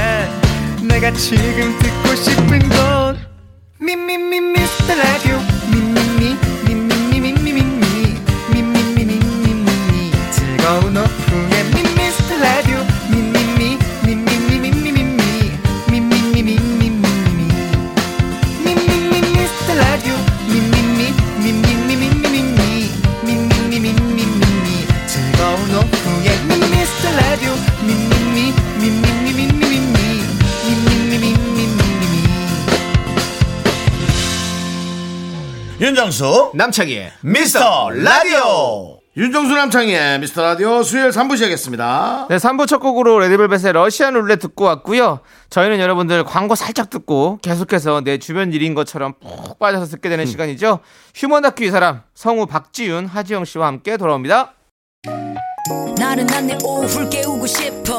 [0.87, 3.17] 내가 지금 듣고 싶은 건
[3.79, 5.37] 미미미 미스터 라디오
[10.69, 11.63] 즐거운 오후에
[11.97, 12.77] 미스터 라디오
[13.09, 15.01] 미미미 미미미 미미미
[15.89, 16.91] 미 미미 미미미
[18.63, 20.13] 미미 미 미스터 라디오
[20.45, 22.61] 미미미 미미미 미미미
[23.23, 24.67] 미미미 미미미
[25.07, 26.29] 즐거운 오후에
[26.69, 27.49] 미스터 라디오
[27.81, 29.97] 미미미 미미미 미미미
[30.67, 31.77] 미미미 미미미
[35.81, 38.98] 윤정수 남창희의 미스터 라디오.
[39.17, 42.27] 윤정수 남창희의 미스터 라디오 수요일 3부 시작했습니다.
[42.29, 45.19] 네, 3부 첫 곡으로 레드벨벳의 러시안 룰렛 듣고 왔고요.
[45.49, 50.79] 저희는 여러분들 광고 살짝 듣고 계속해서 내 주변 일인 것처럼 푹 빠져서 듣게 되는 시간이죠.
[51.15, 54.53] 휴먼 다큐 이 사람 성우 박지윤, 하지영 씨와 함께 돌아옵니다.
[55.97, 57.98] 나른한 내 오후를 깨우고 싶어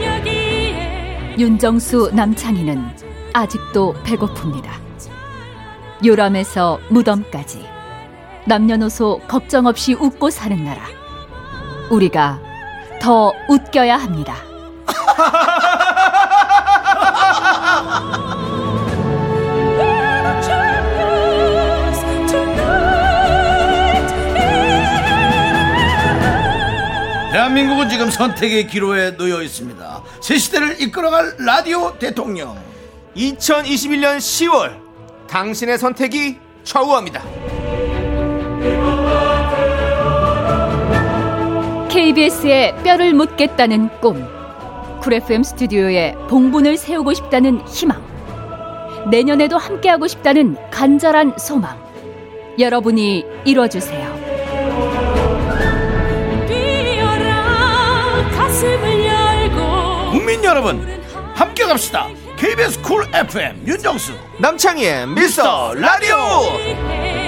[1.37, 2.83] 윤정수 남창희는
[3.33, 4.69] 아직도 배고픕니다.
[6.05, 7.65] 요람에서 무덤까지
[8.45, 10.81] 남녀노소 걱정 없이 웃고 사는 나라.
[11.89, 12.39] 우리가
[13.01, 14.35] 더 웃겨야 합니다.
[27.41, 30.03] 대한민국은 지금 선택의 기로에 놓여 있습니다.
[30.21, 32.55] 새 시대를 이끌어갈 라디오 대통령.
[33.15, 34.77] 2021년 10월
[35.27, 37.23] 당신의 선택이 좌우합니다.
[41.89, 44.23] KBS에 뼈를 묻겠다는 꿈.
[45.01, 48.03] 쿨 FM 스튜디오에 봉분을 세우고 싶다는 희망.
[49.09, 51.75] 내년에도 함께하고 싶다는 간절한 소망.
[52.59, 54.20] 여러분이 이뤄주세요.
[60.31, 61.03] 국민 여러분,
[61.35, 62.07] 함께 갑시다.
[62.37, 67.20] KBS 쿨 FM 윤정수 남창희의 미스터 라디오.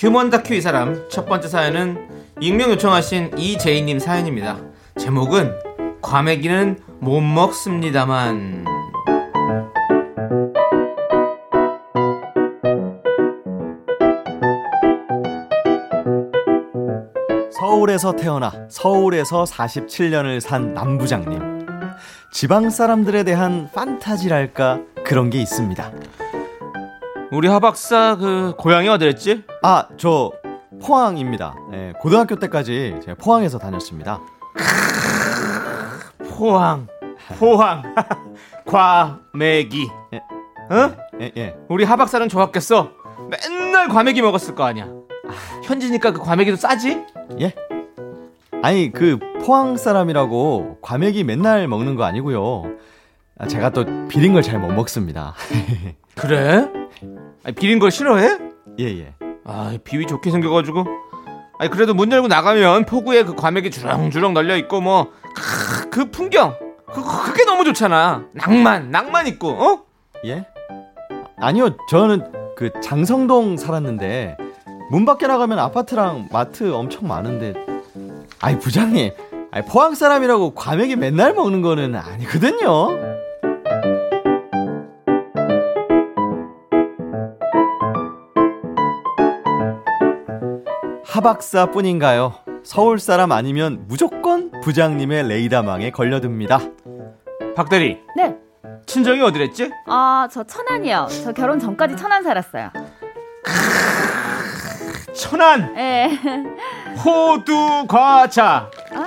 [0.00, 2.08] 휴먼 다큐 이 사람 첫 번째 사연은
[2.40, 4.56] 익명 요청하신 이재희님 사연입니다.
[4.98, 5.52] 제목은
[6.00, 8.64] 과메기는 못 먹습니다만.
[17.52, 21.66] 서울에서 태어나 서울에서 47년을 산 남부장님.
[22.32, 25.92] 지방 사람들에 대한 판타지랄까 그런 게 있습니다.
[27.32, 29.44] 우리 하박사 그 고향이 어디랬지?
[29.62, 30.32] 아, 저
[30.82, 31.54] 포항입니다.
[31.72, 34.20] 예, 고등학교 때까지 제가 포항에서 다녔습니다.
[36.28, 36.88] 포항.
[37.38, 37.82] 포항.
[38.66, 39.88] 과메기.
[40.14, 40.16] 예.
[40.74, 40.92] 어?
[41.20, 41.56] 예, 예.
[41.68, 42.90] 우리 하박사는 좋았겠어.
[43.30, 44.88] 맨날 과메기 먹었을 거 아니야.
[45.64, 47.04] 현지니까 그 과메기도 싸지?
[47.40, 47.54] 예?
[48.62, 52.64] 아니 그 포항 사람이라고 과메기 맨날 먹는 거 아니고요.
[53.38, 55.34] 아, 제가 또 비린 걸 잘 못 먹습니다.
[56.16, 56.68] 그래?
[57.44, 58.38] 아니, 비린 걸 싫어해?
[58.78, 59.14] 예 예.
[59.44, 60.84] 아, 비위 좋게 생겨가지고.
[61.58, 66.54] 아니, 그래도 문 열고 나가면 포구에 그 과메기 주렁주렁 널려 있고 뭐, 크, 그 풍경.
[66.86, 68.24] 그, 그게 너무 좋잖아.
[68.32, 69.82] 낭만, 낭만 있고, 어?
[70.24, 70.44] 예?
[71.38, 74.36] 아니요, 저는 그 장성동 살았는데
[74.90, 77.54] 문 밖에 나가면 아파트랑 마트 엄청 많은데.
[78.40, 79.12] 아이 부장님,
[79.50, 82.88] 아이 포항 사람이라고 과메기 맨날 먹는 거는 아니거든요.
[91.10, 92.34] 하박사뿐인가요?
[92.62, 96.60] 서울 사람 아니면 무조건 부장님의 레이더망에 걸려듭니다.
[97.56, 98.36] 박대리, 네.
[98.86, 99.72] 친정이 어디랬지?
[99.88, 101.08] 아, 저 천안이요.
[101.24, 102.70] 저 결혼 전까지 천안 살았어요.
[105.12, 106.08] 천안, 예.
[107.04, 108.70] 호두 과자.
[108.94, 109.02] 어?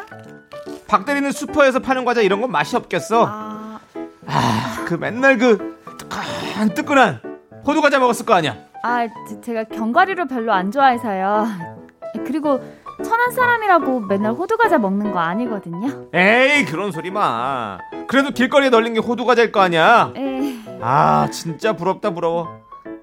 [0.88, 3.26] 박대리는 슈퍼에서 파는 과자 이런 건 맛이 없겠어.
[3.30, 3.80] 아,
[4.28, 7.22] 아, 그 맨날 그 뜨끈 뜨끈한
[7.66, 8.58] 호두 과자 먹었을 거 아니야.
[8.84, 11.83] 아, 제- 제가 견과류를 별로 안 좋아해서요.
[12.26, 12.62] 그리고
[13.04, 16.10] 천안 사람이라고 맨날 호두과자 먹는 거 아니거든요.
[16.14, 17.78] 에이 그런 소리 마.
[18.08, 20.14] 그래도 길거리에 널린 게 호두 과자일 거 아니야.
[20.16, 20.56] 예.
[20.82, 22.48] 아 진짜 부럽다 부러워.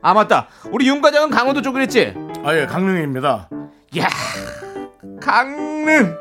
[0.02, 0.46] 아 맞다.
[0.70, 2.14] 우리 윤 과장은 강원도 쪽이랬지.
[2.44, 3.48] 아, 예, 강릉입니다.
[3.98, 4.08] 야
[5.20, 6.16] 강릉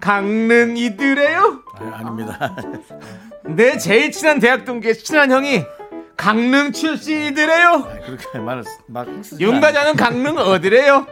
[0.00, 1.62] 강릉 이들래요?
[1.78, 2.54] 아, 아닙니다.
[3.46, 5.64] 내 제일 친한 대학 동기의 친한 형이
[6.16, 7.68] 강릉 출신이더래요.
[7.68, 11.06] 아, 그렇게 말을 막윤 않- 과장은 강릉 어디래요?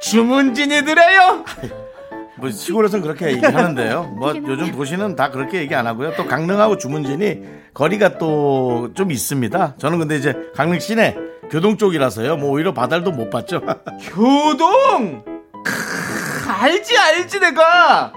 [0.00, 1.44] 주문진이더래요.
[2.36, 4.14] 뭐 시골에서는 그렇게 얘기하는데요.
[4.18, 6.14] 뭐 요즘 도시는 다 그렇게 얘기 안 하고요.
[6.16, 7.40] 또 강릉하고 주문진이
[7.74, 9.74] 거리가 또 좀 있습니다.
[9.78, 11.16] 저는 근데 이제 강릉 시내
[11.50, 12.36] 교동 쪽이라서요.
[12.36, 13.60] 뭐 오히려 바다도 못 봤죠.
[14.14, 15.24] 교동
[15.64, 18.12] 크, 알지 알지 내가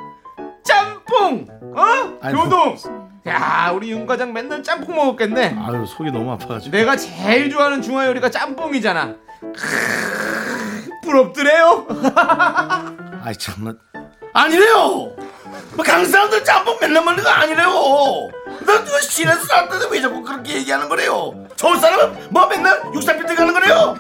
[0.63, 2.75] 짬뽕 어 아니, 교동
[3.27, 6.75] 야 우리 윤 과장 맨날 짬뽕 먹었겠네 아유 속이 너무 아파가지고.
[6.75, 10.50] 내가 제일 좋아하는 중화 요리가 짬뽕이잖아 크,
[11.01, 11.87] 부럽더래요
[13.23, 13.73] 아이 참나.
[14.33, 15.15] 아니래요.
[15.75, 17.69] 뭐 강릉 사람들 짬뽕 맨날 먹는 거 아니래요.
[18.65, 21.45] 너 시내에서 살았는데 왜 자꾸 그렇게 얘기하는 거래요?
[21.55, 23.95] 서울 사람은 뭐 맨날 육삼빌 가는 거래요?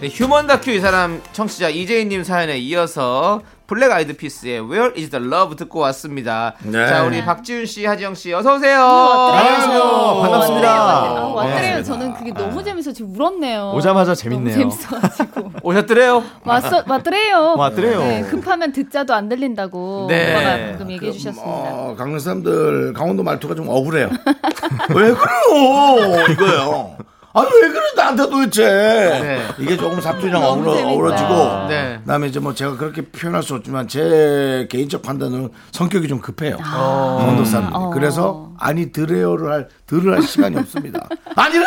[0.00, 5.22] 네, 휴먼 다큐 이 사람 청취자 이재희님 사연에 이어서 블랙 아이드 피스의 Where is the
[5.22, 6.54] Love 듣고 왔습니다.
[6.62, 6.88] 네.
[6.88, 8.80] 자 우리 박지윤 씨, 하지영 씨 어서 오세요.
[8.80, 10.20] 안녕하세요.
[10.22, 10.70] 반갑습니다.
[10.72, 11.34] 아, 네.
[11.34, 11.82] 왔더래요.
[11.82, 13.72] 저는 그게 너무 재밌어 지금 울었네요.
[13.76, 14.56] 오자마자 재밌네요.
[14.58, 15.52] 너무 재밌어가지고.
[15.62, 16.24] 오셨더래요.
[16.44, 17.56] 왔어, 왔더래요.
[17.60, 17.98] 왔더래요.
[18.00, 20.06] 네, 급하면 듣자도 안 들린다고.
[20.08, 20.32] 네.
[20.32, 21.46] 오빠가 방금 얘기해 주셨습니다.
[21.46, 24.08] 어, 강릉 사람들 강원도 말투가 좀 억울해요.
[24.96, 26.26] 왜 그래요?
[26.32, 26.96] 이거요.
[27.38, 29.42] 아니 왜 그래 나한테 도대체 네.
[29.58, 30.88] 이게 조금 너무 어우러.
[30.88, 31.98] 어우러지고 네.
[32.00, 37.44] 그다음에 이제 뭐 제가 그렇게 표현할 수 없지만 제 개인적 판단은 성격이 좀 급해요 강원도
[37.44, 37.90] 사람들 어.
[37.90, 41.66] 그래서 아니 들으요를 할 들을 할 시간이 없습니다 아니래요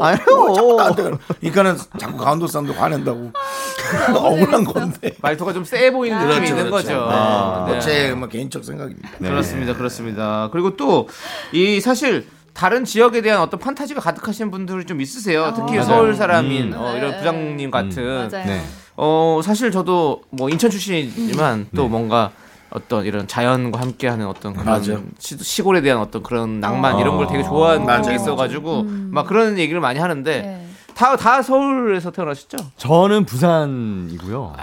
[0.00, 0.54] 아니래요.
[0.54, 1.10] 자꾸 나한테.
[1.40, 3.32] 그러니까는 자꾸 강원도 사람들 화낸다고
[4.16, 7.06] 억울한 건데 말투가 좀 세 보이는 느낌이 있는 거죠.
[7.08, 7.80] 아, 네.
[7.80, 10.48] 제뭐 개인적 생각입니다 그렇습니다, 그렇습니다.
[10.52, 11.06] 그리고 또
[11.52, 15.52] 이 사실 다른 지역에 대한 어떤 판타지가 가득하신 분들이 좀 있으세요.
[15.56, 15.82] 특히 맞아요.
[15.84, 16.78] 서울 사람인 음.
[16.78, 17.18] 어, 이런 네.
[17.18, 18.04] 부장님 같은.
[18.04, 18.28] 맞아요.
[18.46, 18.62] 네.
[18.96, 21.68] 어 사실 저도 뭐 인천 출신이지만 음.
[21.74, 21.88] 또 네.
[21.88, 22.30] 뭔가
[22.70, 24.98] 어떤 이런 자연과 함께하는 어떤 그런 맞아.
[25.18, 27.00] 시, 시골에 대한 어떤 그런 낭만 어.
[27.00, 28.02] 이런 걸 되게 좋아하는 맞아요.
[28.02, 30.66] 게 있어가지고 막 그런 얘기를 많이 하는데 네.
[30.94, 32.58] 다다 서울에서 태어나셨죠?
[32.76, 34.54] 저는 부산이고요.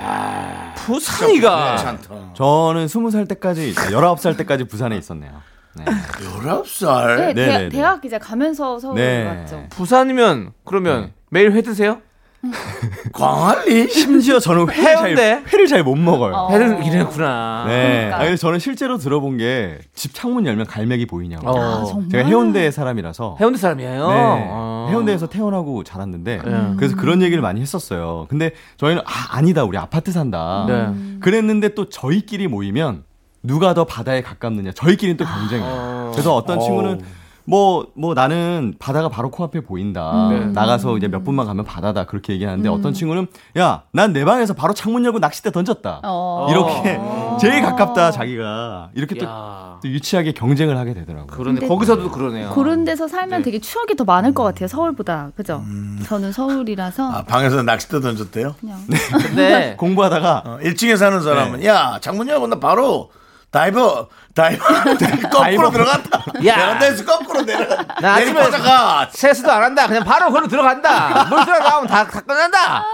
[0.76, 5.32] 부산이가 괜찮다 저는 20살 때까지, 19살 때까지 부산에 있었네요.
[5.76, 5.86] 네.
[5.86, 7.70] 19살 네, 네, 네, 대, 네.
[7.70, 9.26] 대 학 이제 가면서 서울 네.
[9.26, 9.66] 왔죠.
[9.70, 11.14] 부산이면 그러면 네.
[11.30, 12.02] 매일 회 드세요?
[13.14, 13.90] 광안리?
[13.90, 15.44] 심지어 저는 회를 잘, 해운대?
[15.52, 16.34] 회를 잘 못 먹어요.
[16.34, 16.50] 어.
[16.50, 17.66] 해를 이랬구나.
[17.68, 17.92] 네.
[17.96, 18.16] 그러니까.
[18.16, 21.50] 아, 그래서 저는 실제로 들어본 게 집 창문 열면 갈매기 보이냐고.
[21.50, 21.82] 어.
[21.82, 22.10] 아, 정말?
[22.10, 23.38] 제가 해운대 사람이라서.
[23.42, 24.08] 해운대 사람이에요.
[24.08, 24.16] 네.
[24.52, 24.88] 어.
[24.90, 26.74] 해운대에서 태어나고 자랐는데 네.
[26.78, 28.26] 그래서 그런 얘기를 많이 했었어요.
[28.30, 30.66] 근데 저희는 아 아니다 우리 아파트 산다.
[30.68, 31.20] 네.
[31.20, 33.04] 그랬는데 또 저희끼리 모이면
[33.42, 35.70] 누가 더 바다에 가깝느냐 저희끼리는 또 경쟁해요.
[35.72, 36.10] 어.
[36.14, 37.02] 그래서 어떤 친구는
[37.46, 40.28] 뭐, 뭐 나는 바다가 바로 코앞에 보인다.
[40.30, 40.46] 네.
[40.48, 42.06] 나가서 이제 몇 분만 가면 바다다.
[42.06, 43.26] 그렇게 얘기하는데 어떤 친구는
[43.58, 46.02] 야, 난 내 방에서 바로 창문 열고 낚싯대 던졌다.
[46.04, 46.48] 어.
[46.52, 47.00] 이렇게
[47.40, 48.90] 제일 가깝다, 자기가.
[48.94, 49.80] 이렇게 또, 야.
[49.82, 51.26] 또 유치하게 경쟁을 하게 되더라고요.
[51.36, 51.60] 그러네.
[51.62, 52.52] 근데 거기서도 그러네요.
[52.52, 53.44] 그런 데서 살면 네.
[53.46, 54.68] 되게 추억이 더 많을 것 같아요.
[54.68, 55.32] 서울보다.
[55.36, 55.64] 그죠?
[56.06, 58.56] 저는 서울이라서 아, 방에서 낚싯대 던졌대요?
[58.60, 58.78] 그냥
[59.26, 61.66] 근데 공부하다가 어, 1층에 사는 사람은 네.
[61.68, 63.10] 야 창문 열고 나 바로
[63.52, 64.64] 다이버 다이버
[65.32, 66.24] 거꾸로 들어갔다.
[66.46, 66.56] 야.
[66.56, 67.66] 베란다에서 거꾸로 내려
[68.00, 69.88] 나 아침에 내리다가 세수도 안 한다.
[69.88, 71.26] 그냥 바로 걸로 들어간다.
[71.26, 72.86] 물 들어 나오면 다, 다 끝난다.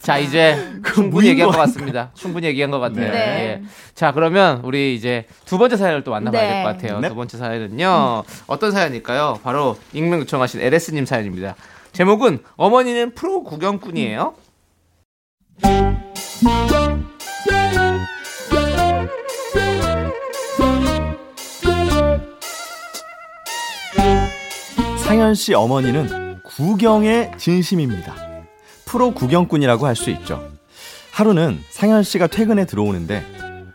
[0.00, 2.10] 자, 이제 충분히 얘기한 것거 같습니다.
[2.14, 3.10] 충분히 얘기한 것 같아요.
[3.10, 3.18] 네.
[3.18, 3.62] 예.
[3.94, 6.48] 자, 그러면 우리 이제 두 번째 사연을 또 만나봐야 네.
[6.48, 7.00] 될것 같아요.
[7.00, 7.08] 네.
[7.08, 8.22] 두 번째 사연은요.
[8.46, 9.40] 어떤 사연일까요?
[9.42, 11.56] 바로 익명 요청하신 LS님 사연입니다.
[11.92, 14.34] 제목은 어머니는 프로 구경꾼이에요.
[25.06, 28.14] 상현 씨 어머니는 구경의 진심입니다.
[28.86, 30.50] 프로 구경꾼이라고 할 수 있죠.
[31.12, 33.24] 하루는 상현 씨가 퇴근에 들어오는데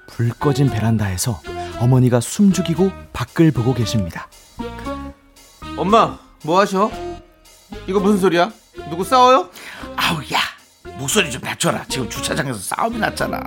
[0.07, 1.41] 불 꺼진 베란다에서
[1.79, 4.27] 어머니가 숨죽이고 밖을 보고 계십니다.
[5.77, 6.91] 엄마, 뭐 하셔?
[7.87, 8.51] 이거 무슨 소리야?
[8.89, 9.49] 누구 싸워요?
[9.95, 10.39] 아우 야
[10.97, 11.85] 목소리 좀 낮춰라.
[11.87, 13.41] 지금 주차장에서 싸움이 났잖아.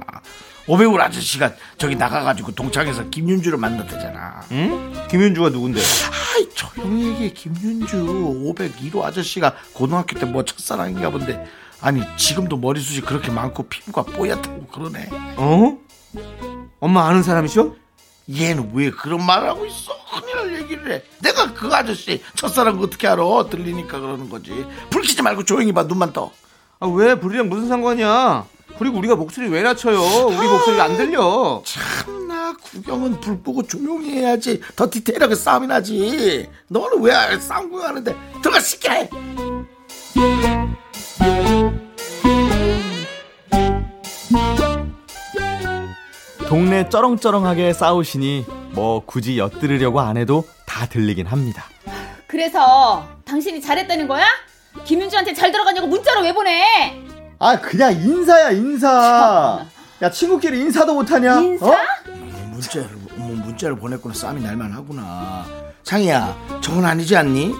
[0.66, 4.40] 오배우 아저씨가 저기 나가가지고 동창에서 김윤주를 만났대잖아.
[4.52, 4.92] 응?
[5.10, 5.80] 김윤주가 누군데?
[5.80, 7.96] 아이 조용히 얘기해 김윤주
[8.54, 11.44] 501호 아저씨가 고등학교 때 뭐 첫사랑인가 본데
[11.82, 15.10] 아니 지금도 머리숱이 그렇게 많고 피부가 뽀얗다고 그러네.
[15.36, 15.78] 어?
[16.80, 17.74] 엄마 아는 사람이셔?
[18.34, 19.92] 얘는 왜 그런 말을 하고 있어?
[20.18, 21.02] 큰일 날 얘기를 해.
[21.20, 23.22] 내가 그 아저씨 첫사랑 어떻게 알아?
[23.50, 24.64] 들리니까 그러는 거지.
[24.88, 25.82] 불 켜지 말고 조용히 봐.
[25.82, 26.32] 눈만 떠.
[26.80, 28.46] 아, 왜 불이랑 무슨 상관이야?
[28.78, 30.00] 그리고 우리가 목소리 왜 낮춰요?
[30.26, 31.62] 우리 목소리 안 들려.
[31.64, 34.60] 참나 구경은 불 끄고 조용히 해야지.
[34.74, 36.48] 더 디테일하게 싸움이 나지.
[36.68, 38.16] 너는 왜 싸움 구경하는데?
[38.42, 39.08] 들어가 씻게.
[46.48, 51.64] 동네 쩌렁쩌렁하게 싸우시니 뭐 굳이 엿들으려고 안 해도 다 들리긴 합니다.
[52.26, 54.26] 그래서 당신이 잘했다는 거야?
[54.84, 57.03] 김윤주한테 잘 들어가냐고 문자로 왜 보내?
[57.44, 59.66] 아 그냥 인사야 인사.
[60.00, 61.40] 야 친구끼리 인사도 못하냐?
[61.40, 61.66] 인사?
[61.66, 61.74] 어?
[62.52, 64.14] 문자를 어머 문자를 보냈구나.
[64.14, 65.44] 싸움이 날만 하구나.
[65.82, 67.54] 창희야, 저건 아니지 않니?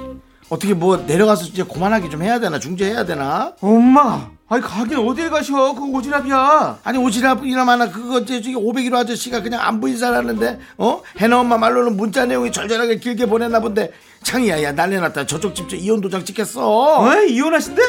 [0.49, 2.59] 어떻게 뭐 내려가서 이제 그만하게 좀 해야 되나?
[2.59, 3.53] 중재해야 되나?
[3.61, 5.75] 엄마, 아니 가긴 어딜 가셔?
[5.75, 6.79] 그거 오지랖이야.
[6.83, 11.03] 아니 오지랖이나마나 그거 이제 저기 501호 아저씨가 그냥 안부 인사라는데 어?
[11.19, 13.93] 해나 엄마 말로는 문자 내용이 절절하게 길게 보냈나 본데
[14.23, 16.63] 창희야 야 난리 났다 저쪽 집저 이혼 도장 찍혔어
[17.03, 17.15] 어?
[17.29, 17.83] 이혼하신대?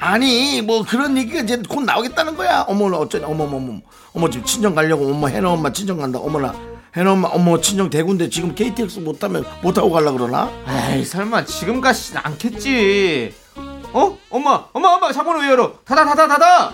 [0.00, 3.80] 아니 뭐 그런 얘기가 이제 곧 나오겠다는 거야 어머나 어쩌냐 어머머머
[4.14, 6.54] 어머, 지금 친정 가려고 어머 해나 엄마 친정 간다 어머나
[6.96, 10.50] 해나 엄마 어머 친정 대구인데 지금 KTX 못 타면 못 타고 갈라 그러나
[10.90, 13.34] 에이 설마 지금 가시진 않겠지.
[13.92, 14.16] 어?
[14.30, 15.74] 엄마, 엄마, 엄마 창문을 왜 열어?
[15.84, 16.72] 닫아, 닫아, 닫아.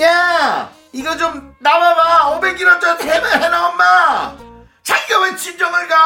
[0.00, 4.36] 야 이거 좀 나와봐 501호 저 해나 해나 엄마
[4.82, 5.96] 자기가 왜 친정을 가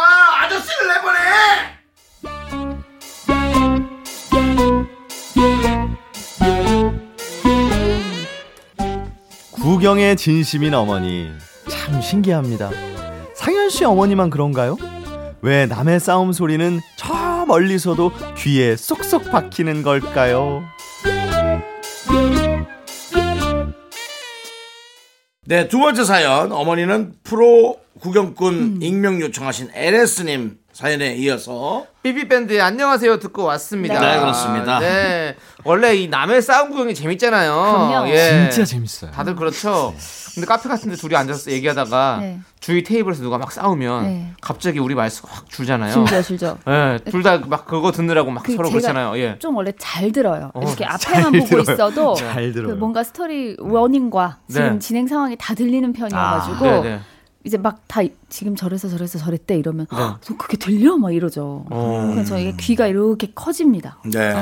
[0.42, 2.63] 아저씨를 내보내
[9.64, 11.30] 구경의 진심인 어머니
[11.70, 12.70] 참 신기합니다.
[13.34, 14.76] 상현 씨 어머니만 그런가요?
[15.40, 20.62] 왜 남의 싸움 소리는 저 멀리서도 귀에 쏙쏙 박히는 걸까요?
[25.46, 26.52] 네, 두 번째 사연.
[26.52, 34.00] 어머니는 프로 구경꾼 익명 요청하신 LS님 사연에 이어서 삐삐밴드의 안녕하세요 듣고 왔습니다.
[34.00, 34.80] 네, 그렇습니다.
[34.80, 35.36] 네.
[35.62, 37.52] 원래 이 남의 싸움 구경이 재밌잖아요.
[37.54, 38.08] 그럼요.
[38.08, 38.50] 예.
[38.50, 39.12] 진짜 재밌어요.
[39.12, 39.94] 다들 그렇죠.
[40.34, 42.40] 근데 카페 같은 데 둘이 앉아서 얘기하다가 네.
[42.58, 44.32] 주위 테이블에서 누가 막 싸우면 네.
[44.40, 45.92] 갑자기 우리 말수가 확 줄잖아요.
[45.92, 46.58] 줄죠, 줄죠.
[46.66, 49.16] 예, 둘 다 막 그거 듣느라고 막 그 서로 제가 그렇잖아요.
[49.18, 49.38] 예.
[49.38, 50.50] 좀 원래 잘 들어요.
[50.54, 51.62] 어, 이렇게 잘 앞에만 보고 들어요.
[51.72, 52.74] 있어도 잘그 들어요.
[52.74, 54.78] 뭔가 스토리 라인과 지금 네.
[54.80, 57.00] 진행 상황이 다 들리는 편이어가지고 네, 네.
[57.44, 59.96] 이제 막 다 지금 저래서 저래서 저랬대 이러면 네.
[59.96, 61.66] 헉, 저 그게 들려 막 이러죠.
[61.70, 62.08] 어.
[62.12, 63.98] 그래서 저희 귀가 이렇게 커집니다.
[64.04, 64.32] 네.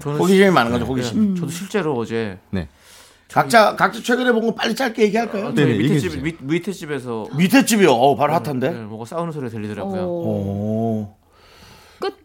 [0.00, 1.34] 저는 호기심이 많은 거죠, 네, 호기심.
[1.34, 1.40] 네.
[1.40, 2.68] 저도 실제로 어제 네.
[3.32, 5.52] 각자 각자 최근에 본 거 빨리 짧게 얘기할까요?
[5.54, 6.22] 저희 네, 밑에 얘기해 집.
[6.22, 7.90] 밑, 밑에 집에서 밑에 집이요.
[7.92, 8.70] 어, 바로 핫한데.
[8.70, 10.02] 네, 뭐가 싸우는 소리 가 들리더라고요.
[10.02, 11.14] 어, 오.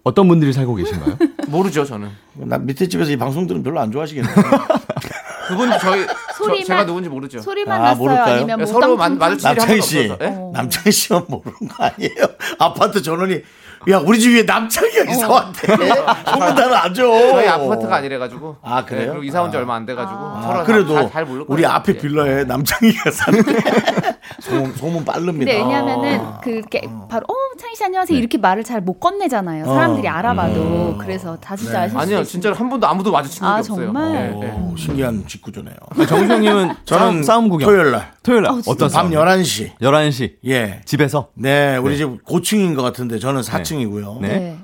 [0.04, 1.18] 어떤 분들이 살고 계신가요?
[1.48, 2.10] 모르죠 저는.
[2.36, 4.36] 나 밑에 집에서 이 방송 들은 별로 안 좋아하시겠네요.
[5.50, 6.06] 그분 저희
[6.38, 7.42] 소리만- 저, 제가 누군지 모르죠.
[7.42, 7.98] 소리만 아, 났어요?
[7.98, 8.36] 모를까요?
[8.36, 10.18] 아니면 뭐 서로 마- 일이 한 남창희 번도 씨, 없어서.
[10.26, 10.30] 예?
[10.54, 12.14] 남창희 씨만 모르는 거 아니에요?
[12.60, 13.42] 아파트 전원이
[13.90, 15.76] 야 우리 집 위에 남창희가 이사 왔대.
[15.76, 17.02] 소문다는 아죠.
[17.32, 18.58] 저희 아파트가 아니래가지고.
[18.62, 19.02] 아, 그래요?
[19.02, 21.66] 네, 그리고 이사 온 지 얼마 안 돼가지고 아, 서로 그래도 잘, 잘 모를 우리.
[21.66, 21.98] 앞에 예.
[21.98, 23.54] 빌라에 남창희가 사는데
[24.42, 25.52] 소문, 소문 빠릅니다.
[25.52, 29.66] 근데 왜냐면은 그게 바로 어 창희 씨 안녕하세요 이렇게 말을 잘 못 건네잖아요.
[29.66, 30.12] 사람들이 어.
[30.12, 32.24] 알아봐도 그래서 다시 잘 아실 수 아니요.
[32.24, 33.86] 진짜로 한 번도 아무도 마주친 적이 아, 없어요.
[33.86, 34.36] 정말?
[34.42, 34.52] 예, 예.
[34.52, 35.76] 오, 신기한 직구조네요.
[36.08, 37.68] 정수영님은 저는 싸움, 구경.
[37.70, 38.56] 토요일 날 토요일 날 어?
[38.68, 39.12] 어떤 밤 싸움?
[39.12, 39.78] 11시.
[39.82, 40.82] 11시 예.
[40.86, 44.18] 집에서 네, 우리 집 고층인 것 같은데 저는 4층 이고요.
[44.22, 44.28] 네.
[44.28, 44.60] 네.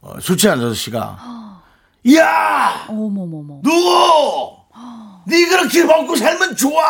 [0.00, 1.18] 어, 술 취한 아저씨가
[2.16, 3.60] 야 어머머머.
[3.62, 4.56] 누구?
[5.24, 6.82] 네 그렇게 먹고 살면 좋아.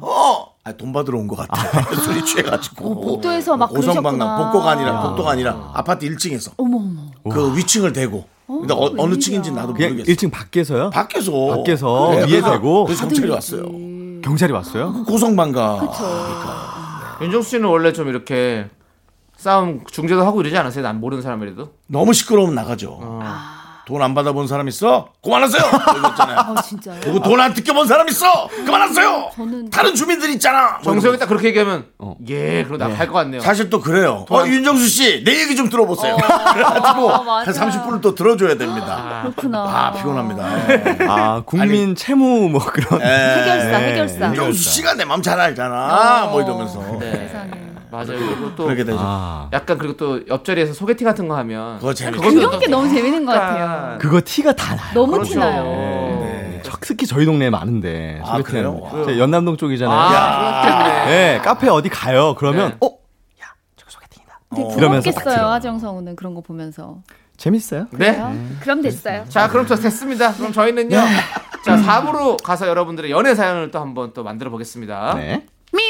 [0.00, 0.46] 어.
[0.64, 1.82] 아, 돈 받으러 온 것 같아.
[1.94, 2.90] 술이 취해가지고.
[2.90, 4.50] 어, 복도에서 막 오성방랑 그러셨구나.
[4.52, 7.34] 복도가 아니라 복도가 아니라 아파트 1층에서 어머 어머.
[7.34, 8.24] 그 위층을 대고.
[8.46, 9.18] 근데 어, 어느.
[9.18, 10.12] 층인지 나도 그냥 모르겠어.
[10.12, 11.46] 1층 밖에서 밖에서.
[11.56, 13.62] 밖에서 네, 위에 그래서 대고 그래서 경찰이 왔어요.
[14.22, 15.04] 경찰이 왔어요?
[15.04, 17.18] 고성방가.
[17.22, 18.68] 윤정수 씨는 원래 좀 이렇게
[19.36, 20.82] 싸움 중재도 하고 이러지 않았어요?
[20.82, 21.70] 난 모르는 사람이라도.
[21.88, 23.20] 너무 시끄러우면 나가죠.
[23.86, 25.12] 돈 안 받아본 사람 있어?
[25.22, 25.62] 그만하세요.
[25.96, 26.38] 이랬잖아요.
[26.40, 27.00] 아 진짜요?
[27.02, 28.48] 누구 돈안 뜯겨본 사람 있어?
[28.48, 29.30] 그만하세요.
[29.36, 30.72] 저는 다른 주민들 있잖아.
[30.82, 32.16] 뭐 정수영이 딱 그렇게 얘기하면 어.
[32.28, 33.40] 예, 그럼 나갈 것 같네요.
[33.42, 34.26] 사실 또 그래요.
[34.28, 36.16] 어, 윤정수 씨, 내 얘기 좀 들어보세요.
[36.52, 37.60] 그래가지고 어, 맞아.
[37.64, 39.20] 한 30분을 또 들어줘야 됩니다.
[39.22, 39.58] 그렇구나.
[39.62, 40.68] 아, 피곤합니다.
[40.70, 41.06] 예.
[41.08, 43.04] 아 국민 채무 뭐 그런 예.
[43.06, 44.26] 해결사 해결사.
[44.30, 46.30] 윤정수 씨가 내 마음 잘 알잖아.
[46.32, 46.80] 뭐 이러면서.
[46.98, 47.28] 네.
[47.28, 47.65] 세상에.
[47.96, 48.18] 맞아요.
[48.18, 48.98] 그리고 또 그렇게 되죠.
[49.00, 52.20] 아 약간 그리고 또 옆자리에서 소개팅 같은 거 하면 그거 재밌죠.
[52.20, 53.98] 그런 또게 너무 재밌는 것 같아요.
[53.98, 54.90] 그거 티가 다 나요.
[54.94, 55.32] 너무 그렇죠.
[55.32, 55.64] 티나요.
[55.64, 56.60] 네.
[56.64, 58.80] 저- 특히 저희 동네에 많은데 아, 소개팅 하는?
[58.80, 59.04] 거.
[59.04, 59.98] 저 연남동 쪽이잖아요.
[59.98, 61.04] 아.
[61.06, 62.34] 네, 카페 어디 가요?
[62.36, 62.76] 그러면 네.
[62.80, 62.90] 어
[64.54, 65.52] 되게 이러면서 딱 부럽겠어요 들어요.
[65.52, 66.98] 하정 성우는 그런 거 보면서.
[67.36, 67.86] 재밌어요?
[67.92, 68.12] 네.
[68.12, 68.34] 그래요?
[68.60, 69.24] 그럼 됐어요.
[69.28, 70.32] 자, 그럼 저 됐습니다.
[70.32, 70.96] 그럼 저희는요.
[71.64, 75.14] 자, 4부로 가서 여러분들의 연애 사연을 또 한번 또 만들어 보겠습니다.
[75.16, 75.44] 네.
[75.74, 75.82] Me,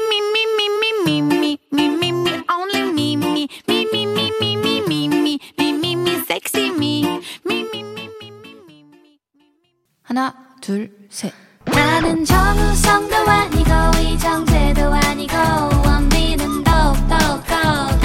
[1.07, 4.81] me, me, me, me, me, me, me, only me, me, me, me, me, me, me,
[4.81, 7.05] me, me, me, me, me, sexy me,
[7.45, 9.19] me, me, me, me, me, me, me.
[10.03, 11.33] 하나, 둘, 셋.
[11.67, 13.71] 나는 정우성도 아니고
[14.03, 15.37] 이정재도 아니고
[15.85, 17.96] 원빈은 더욱더 아니야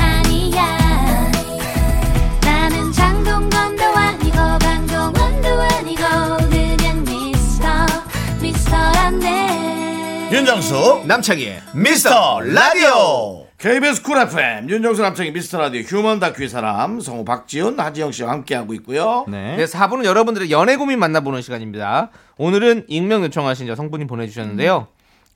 [10.31, 17.01] 윤정수 남창희의 미스터 라디오 KBS 쿨 FM 윤정수 남창희 미스터 라디오 휴먼 다큐 이 사람
[17.01, 19.57] 성우 박지윤 하지영 씨와 함께하고 있고요 네.
[19.57, 22.11] 네, 4부는 여러분들의 연애 고민 만나보는 시간입니다.
[22.37, 24.87] 오늘은 익명 요청하신 여성분이 보내주셨는데요.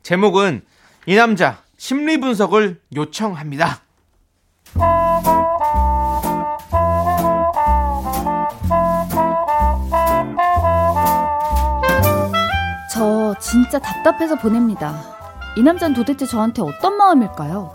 [0.02, 0.62] 제목은
[1.08, 3.82] 이 남자 심리 분석을 요청합니다.
[13.50, 14.96] 진짜 답답해서 보냅니다.
[15.56, 17.72] 이 남자는 도대체 저한테 어떤 마음일까요?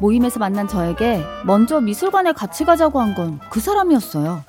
[0.00, 4.42] 모임에서 만난 저에게 먼저 미술관에 같이 가자고 한 건 그 사람이었어요.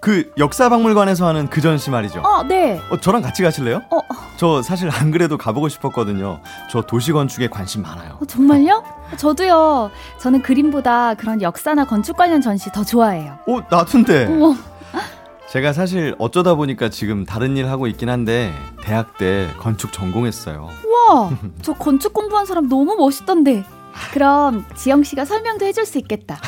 [0.00, 2.20] 그 역사박물관에서 하는 그 전시 말이죠.
[2.20, 2.80] 어, 네.
[2.88, 3.82] 어, 저랑 같이 가실래요?
[3.90, 3.98] 어,
[4.36, 6.38] 저 사실 안 그래도 가보고 싶었거든요.
[6.70, 8.16] 저 도시 건축에 관심 많아요.
[8.22, 8.84] 어, 정말요?
[9.16, 9.90] 저도요.
[10.20, 13.38] 저는 그림보다 그런 역사나 건축 관련 전시 더 좋아해요.
[13.48, 14.28] 어, 나둔데.
[15.50, 20.68] 제가 사실 어쩌다 보니까 지금 다른 일 하고 있긴 한데 대학 때 건축 전공했어요.
[20.84, 21.30] 우와,
[21.62, 23.64] 저 건축 공부한 사람 너무 멋있던데.
[24.12, 26.38] 그럼 지영 씨가 설명도 해줄 수 있겠다.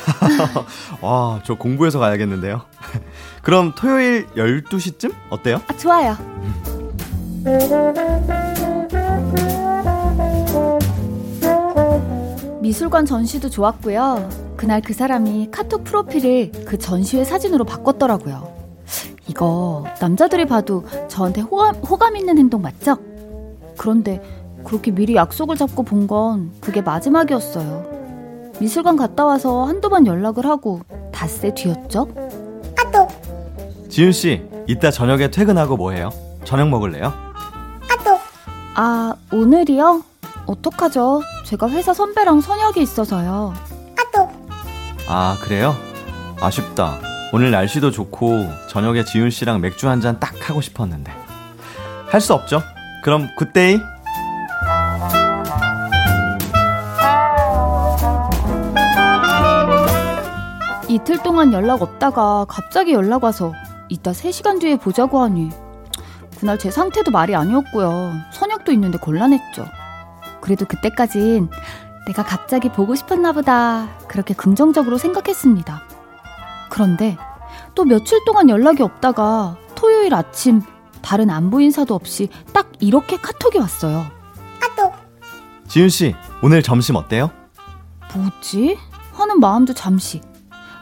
[1.00, 2.62] 와, 저 공부해서 가야겠는데요.
[3.42, 5.62] 그럼 토요일 12시쯤 어때요?
[5.66, 6.16] 아, 좋아요.
[12.60, 14.28] 미술관 전시도 좋았고요.
[14.56, 18.59] 그날 그 사람이 카톡 프로필을 그 전시회 사진으로 바꿨더라고요.
[19.30, 22.96] 이거 남자들이 봐도 저한테 호감, 호감 있는 행동 맞죠?
[23.76, 24.20] 그런데
[24.64, 28.50] 그렇게 미리 약속을 잡고 본 건 그게 마지막이었어요.
[28.58, 30.80] 미술관 갔다 와서 한두 번 연락을 하고
[31.12, 32.08] 닷새 뒤였죠?
[33.88, 36.10] 지윤 씨, 이따 저녁에 퇴근하고 뭐 해요?
[36.44, 37.12] 저녁 먹을래요?
[38.74, 40.02] 아, 오늘이요?
[40.46, 41.22] 어떡하죠?
[41.44, 43.52] 제가 회사 선배랑 선약이 있어서요.
[45.08, 45.74] 아, 그래요?
[46.40, 46.98] 아쉽다.
[47.32, 51.12] 오늘 날씨도 좋고 저녁에 지윤 씨랑 맥주 한 잔 딱 하고 싶었는데.
[52.10, 52.60] 할 수 없죠.
[53.04, 53.78] 그럼 good day.
[60.88, 63.52] 이틀 동안 연락 없다가 갑자기 연락 와서
[63.88, 65.50] 이따 3시간 뒤에 보자고 하니
[66.38, 68.12] 그날 제 상태도 말이 아니었고요.
[68.32, 69.66] 선약도 있는데 곤란했죠.
[70.40, 71.48] 그래도 그때까진
[72.06, 75.82] 내가 갑자기 보고 싶었나 보다 그렇게 긍정적으로 생각했습니다.
[76.70, 77.18] 그런데
[77.74, 80.62] 또 며칠 동안 연락이 없다가 토요일 아침
[81.02, 84.06] 다른 안부 인사도 없이 딱 이렇게 카톡이 왔어요.
[85.68, 87.30] 지윤 씨, 오늘 점심 어때요?
[88.14, 88.76] 뭐지?
[89.12, 90.20] 하는 마음도 잠시.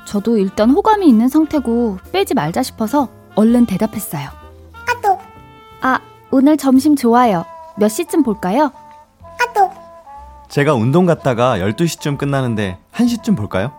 [0.06, 4.30] 저도 일단 호감이 있는 상태고 빼지 말자 싶어서 얼른 대답했어요.
[5.80, 7.44] 아, 오늘 점심 좋아요.
[7.76, 8.72] 몇 시쯤 볼까요?
[10.48, 13.72] 제가 운동 갔다가 12시쯤 끝나는데 1시쯤 볼까요?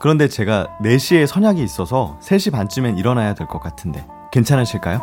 [0.00, 5.00] 그런데 제가 4시에 선약이 있어서 3시 반쯤엔 일어나야 될 것 같은데 괜찮으실까요?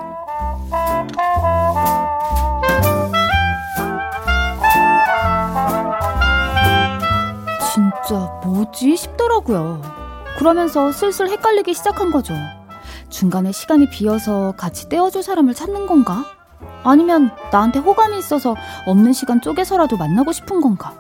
[7.74, 9.82] 진짜 뭐지 싶더라고요.
[10.38, 12.34] 그러면서 슬슬 헷갈리기 시작한 거죠.
[13.10, 16.26] 중간에 시간이 비어서 같이 떼어줄 사람을 찾는 건가?
[16.84, 18.56] 아니면 나한테 호감이 있어서
[18.88, 20.94] 없는 시간 쪼개서라도 만나고 싶은 건가?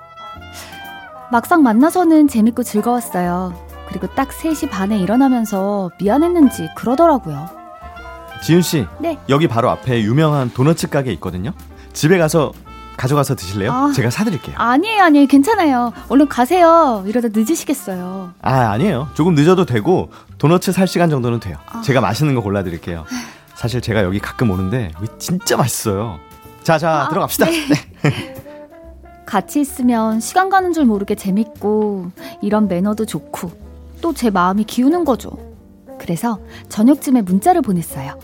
[1.32, 3.67] 막상 만나서는 재밌고 즐거웠어요.
[3.88, 7.50] 그리고 딱 3시 반에 일어나면서 미안했는지 그러더라고요.
[8.44, 9.18] 지윤 씨, 네.
[9.30, 11.54] 여기 바로 앞에 유명한 도너츠 가게 있거든요.
[11.94, 12.52] 집에 가서
[12.98, 13.72] 가져가서 드실래요?
[13.72, 13.92] 아.
[13.96, 14.56] 제가 사드릴게요.
[14.58, 15.28] 아니에요, 아니에요.
[15.28, 15.94] 괜찮아요.
[16.10, 17.04] 얼른 가세요.
[17.06, 18.32] 이러다 늦으시겠어요.
[18.42, 19.10] 아, 아니에요.
[19.14, 20.10] 조금 늦어도 되고
[20.40, 21.58] 도너츠 살 시간 정도는 돼요.
[21.72, 21.82] 아.
[21.82, 23.06] 제가 맛있는 거 골라드릴게요.
[23.56, 26.20] 사실 제가 여기 가끔 오는데 진짜 맛있어요.
[26.64, 27.46] 자, 자, 아, 들어갑시다.
[27.46, 28.38] 네.
[29.26, 32.12] 같이 있으면 시간 가는 줄 모르게 재밌고
[32.42, 33.67] 이런 매너도 좋고
[34.02, 35.32] 또 제 마음이 기우는 거죠.
[36.00, 36.40] 그래서
[36.70, 38.18] 저녁쯤에 문자를 보냈어요.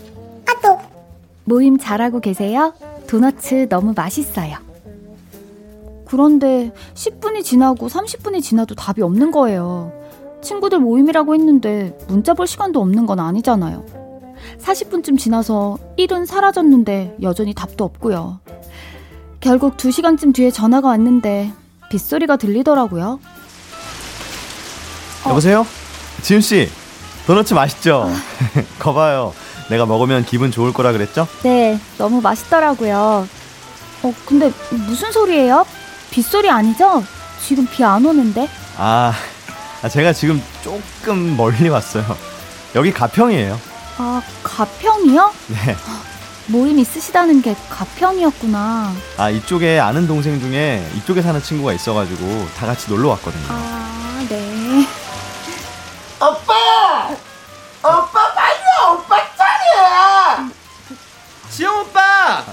[1.46, 2.72] 모임 잘하고 계세요?
[3.06, 4.56] 도너츠 너무 맛있어요.
[6.06, 9.92] 그런데 10분이 지나고 30분이 지나도 답이 없는 거예요.
[10.40, 13.84] 친구들 모임이라고 했는데 문자 볼 시간도 없는 건 아니잖아요.
[14.58, 18.40] 40분쯤 지나서 일은 사라졌는데 여전히 답도 없고요.
[19.40, 21.52] 결국 2시간쯤 뒤에 전화가 왔는데
[21.90, 23.20] 빗소리가 들리더라고요.
[25.26, 25.66] 여보세요?
[26.22, 26.70] 지윤 씨,
[27.26, 28.10] 도너츠 맛있죠?
[28.78, 29.34] 거봐요.
[29.70, 31.26] 내가 먹으면 기분 좋을 거라 그랬죠?
[31.42, 33.26] 네, 너무 맛있더라고요.
[34.02, 35.64] 어, 근데 무슨 소리예요?
[36.10, 37.02] 빗소리 아니죠?
[37.46, 38.48] 지금 비 안 오는데?
[38.76, 39.12] 아,
[39.82, 42.04] 아, 제가 지금 조금 멀리 왔어요.
[42.74, 43.58] 여기 가평이에요.
[43.98, 45.32] 아, 가평이요?
[45.48, 45.76] 네.
[46.46, 48.92] 모임 있으시다는 게 가평이었구나.
[49.16, 53.44] 아, 이쪽에 아는 동생 중에 이쪽에 사는 친구가 있어가지고 다 같이 놀러 왔거든요.
[53.48, 54.03] 아, 네.
[56.26, 57.10] 오빠!
[57.82, 60.48] 오빠 빨리 와, 오빠 차례야!
[61.50, 62.44] 지영 오빠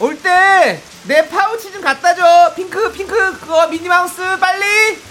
[0.00, 5.02] 올 때 내 파우치 좀 갖다 줘 핑크 핑크 그거 미니마우스 빨리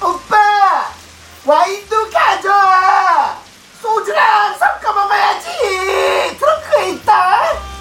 [0.00, 0.92] 오빠!
[1.44, 3.38] 와인도 가져와!
[3.82, 6.36] 소주랑 섞어 먹어야지!
[6.38, 7.73] 트렁크에 있다!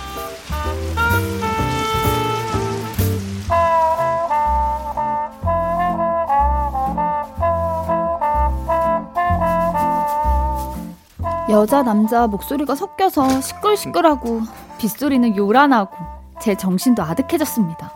[11.50, 14.42] 여자 남자 목소리가 섞여서 시끌시끌하고
[14.78, 15.96] 빗소리는 요란하고
[16.42, 17.92] 제 정신도 아득해졌습니다.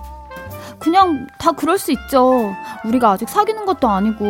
[0.79, 2.53] 그냥 다 그럴 수 있죠.
[2.85, 4.25] 우리가 아직 사귀는 것도 아니고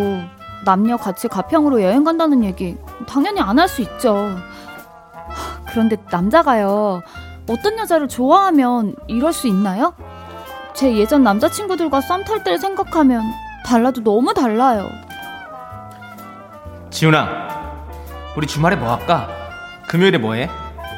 [0.66, 4.16] 남녀 같이 가평으로 여행 간다는 얘기 당연히 안 할 수 있죠.
[4.16, 7.02] 하, 그런데 남자가요.
[7.50, 9.94] 어떤 여자를 좋아하면 이럴 수 있나요?
[10.74, 13.24] 제 예전 남자친구들과 썸 탈 때를 생각하면
[13.66, 14.88] 달라도 너무 달라요.
[16.90, 17.57] 지훈아
[18.38, 19.28] 우리 주말에 뭐 할까?
[19.88, 20.48] 금요일에 뭐 해?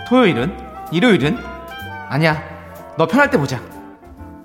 [0.09, 0.57] 토요일은?
[0.91, 1.37] 일요일은?
[2.09, 2.43] 아니야
[2.97, 3.61] 너 편할 때 보자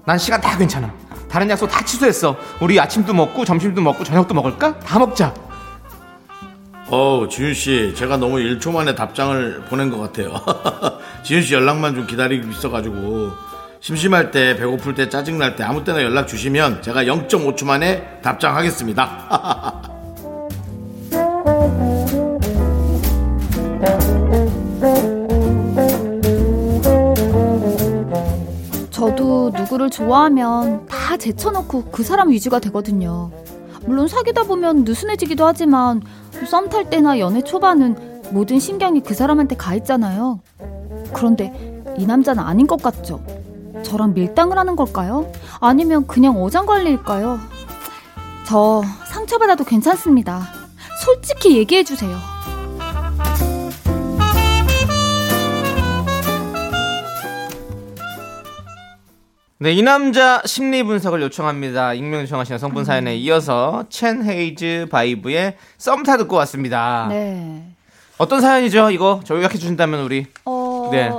[0.04, 0.94] 난 시간 다 괜찮아
[1.28, 4.78] 다른 약속 다 취소했어 우리 아침도 먹고 점심도 먹고 저녁도 먹을까?
[4.78, 5.34] 다 먹자
[6.86, 10.34] 어우, 지윤 씨, 제가 너무 1초 만에 답장을 보낸 것 같아요.
[11.24, 13.32] 지윤 씨 연락만 좀 기다리고 있어가지고
[13.80, 19.72] 심심할 때, 배고플 때, 짜증 날 때 아무 때나 연락 주시면 제가 0.5초 만에 답장하겠습니다.
[29.64, 33.30] 누구를 좋아하면 다 제쳐놓고 그 사람 위주가 되거든요.
[33.86, 36.02] 물론 사귀다 보면 느슨해지기도 하지만
[36.46, 40.40] 썸 탈 때나 연애 초반은 모든 신경이 그 사람한테 가 있잖아요.
[41.12, 43.24] 그런데 이 남자는 아닌 것 같죠?
[43.82, 45.30] 저랑 밀당을 하는 걸까요?
[45.60, 47.38] 아니면 그냥 어장관리일까요?
[48.46, 50.42] 저 상처받아도 괜찮습니다.
[51.04, 52.16] 솔직히 얘기해주세요.
[59.58, 61.94] 네, 이 남자 심리 분석을 요청합니다.
[61.94, 67.06] 익명 요청하신 성분 사연에 이어서 첸 헤이즈 바이브의 썸타 듣고 왔습니다.
[67.08, 67.62] 네.
[68.18, 68.90] 어떤 사연이죠?
[68.90, 71.10] 이거 저희 요약해 주신다면 우리 어, 네.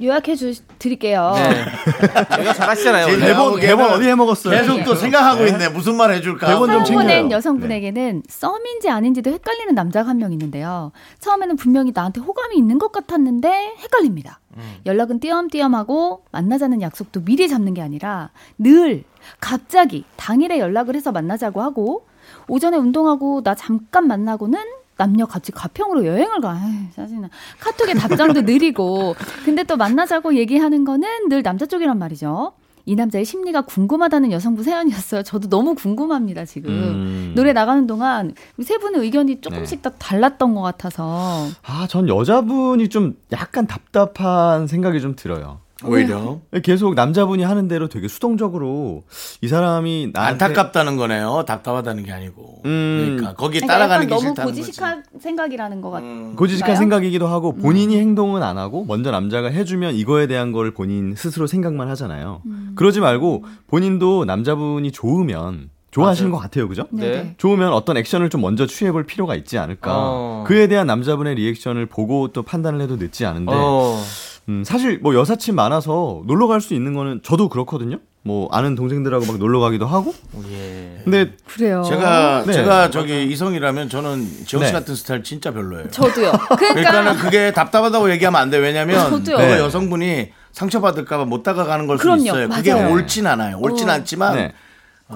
[0.00, 1.32] 요약해 주 드릴게요.
[1.36, 1.64] 네.
[2.36, 3.06] 저희가 잘하시잖아요.
[3.06, 4.58] 대본 대본, 대본 어디 해 먹었어요?
[4.58, 5.68] 계속 또 생각하고 있네.
[5.68, 6.46] 무슨 말 해줄까?
[6.46, 7.30] 대본 좀 챙겨요.
[7.30, 10.92] 여성분에게는 썸인지 아닌지도 헷갈리는 남자가 한 명 있는데요.
[11.18, 14.38] 처음에는 분명히 나한테 호감이 있는 것 같았는데 헷갈립니다.
[14.86, 19.02] 연락은 띄엄띄엄하고 만나자는 약속도 미리 잡는 게 아니라 늘
[19.40, 22.06] 갑자기 당일에 연락을 해서 만나자고 하고
[22.48, 24.60] 오전에 운동하고 나 잠깐 만나고는
[24.96, 26.60] 남녀 같이 가평으로 여행을 가.
[26.64, 27.28] 에이, 짜증나.
[27.60, 29.14] 카톡에 답장도 느리고.
[29.44, 32.52] 근데 또 만나자고 얘기하는 거는 늘 남자 쪽이란 말이죠.
[32.84, 35.22] 이 남자의 심리가 궁금하다는 여성분 사연이었어요.
[35.22, 36.70] 저도 너무 궁금합니다, 지금.
[36.70, 37.32] 음.
[37.36, 41.46] 노래 나가는 동안 세 분의 의견이 조금씩 다 달랐던 것 같아서.
[41.62, 45.60] 아, 전 여자분이 좀 약간 답답한 생각이 좀 들어요.
[45.84, 49.02] 오히려 계속 남자분이 하는 대로 되게 수동적으로
[49.40, 51.44] 이 사람이 나한테 안타깝다는 거네요.
[51.46, 52.62] 답답하다는 게 아니고.
[52.64, 53.16] 음.
[53.16, 54.60] 그러니까 거기에 그러니까 따라가는 게 너무 싫다는 거지.
[54.60, 56.32] 고지식한 생각이라는 것 같아요.
[56.36, 56.78] 고지식한 나요?
[56.78, 61.88] 생각이기도 하고 본인이 행동은 안 하고 먼저 남자가 해주면 이거에 대한 걸 본인 스스로 생각만
[61.90, 62.42] 하잖아요.
[62.46, 62.72] 음.
[62.74, 66.86] 그러지 말고 본인도 남자분이 좋으면 좋아하시는 것 같아요, 그죠?
[66.90, 67.34] 네.
[67.36, 69.90] 좋으면 어떤 액션을 좀 먼저 취해볼 필요가 있지 않을까.
[69.94, 70.44] 어.
[70.46, 74.00] 그에 대한 남자분의 리액션을 보고 또 판단을 해도 늦지 않은데 어.
[74.48, 77.98] 음, 사실 뭐 여사친 많아서 놀러 갈 수 있는 거는 저도 그렇거든요.
[78.24, 80.14] 뭐 아는 동생들하고 막 놀러 가기도 하고.
[80.52, 81.00] 예.
[81.04, 81.82] 근데 그래요.
[81.84, 82.52] 제가 네.
[82.52, 84.72] 제가 저기 이성이라면 저는 지영 씨 네.
[84.72, 85.88] 같은 스타일 진짜 별로예요.
[85.90, 86.30] 저도요.
[86.56, 88.58] 그러니까 는 그러니까 그게 답답하다고 얘기하면 안 돼.
[88.58, 89.38] 왜냐면 저도요.
[89.38, 89.58] 네.
[89.58, 92.22] 여성분이 상처받을까봐 못 다가가는 걸수 그럼요.
[92.22, 92.48] 있어요.
[92.48, 92.92] 그게 맞아요.
[92.92, 93.58] 옳진 않아요.
[93.60, 93.92] 옳진 어.
[93.92, 94.52] 않지만 네.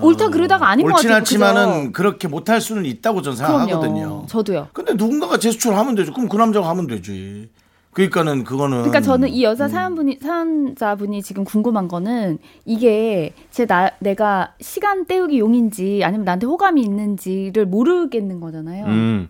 [0.00, 1.18] 옳다 그러다가 아닌 것 옳진 같아요.
[1.18, 1.92] 않지만은 그죠?
[1.92, 3.94] 그렇게 못할 수는 있다고 저는 생각하거든요.
[3.94, 4.26] 그럼요.
[4.26, 4.68] 저도요.
[4.72, 6.12] 근데 누군가가 제스처를 하면 되죠.
[6.12, 7.48] 그럼 그 남자가 하면 되지.
[7.96, 9.50] 그러니까는 그거는 그러니까 저는 이 음.
[9.50, 16.46] 여자 사연분이 사연자분이 지금 궁금한 거는 이게 제 나 내가 시간 때우기 용인지 아니면 나한테
[16.46, 18.84] 호감이 있는지를 모르겠는 거잖아요.
[18.86, 19.28] 음.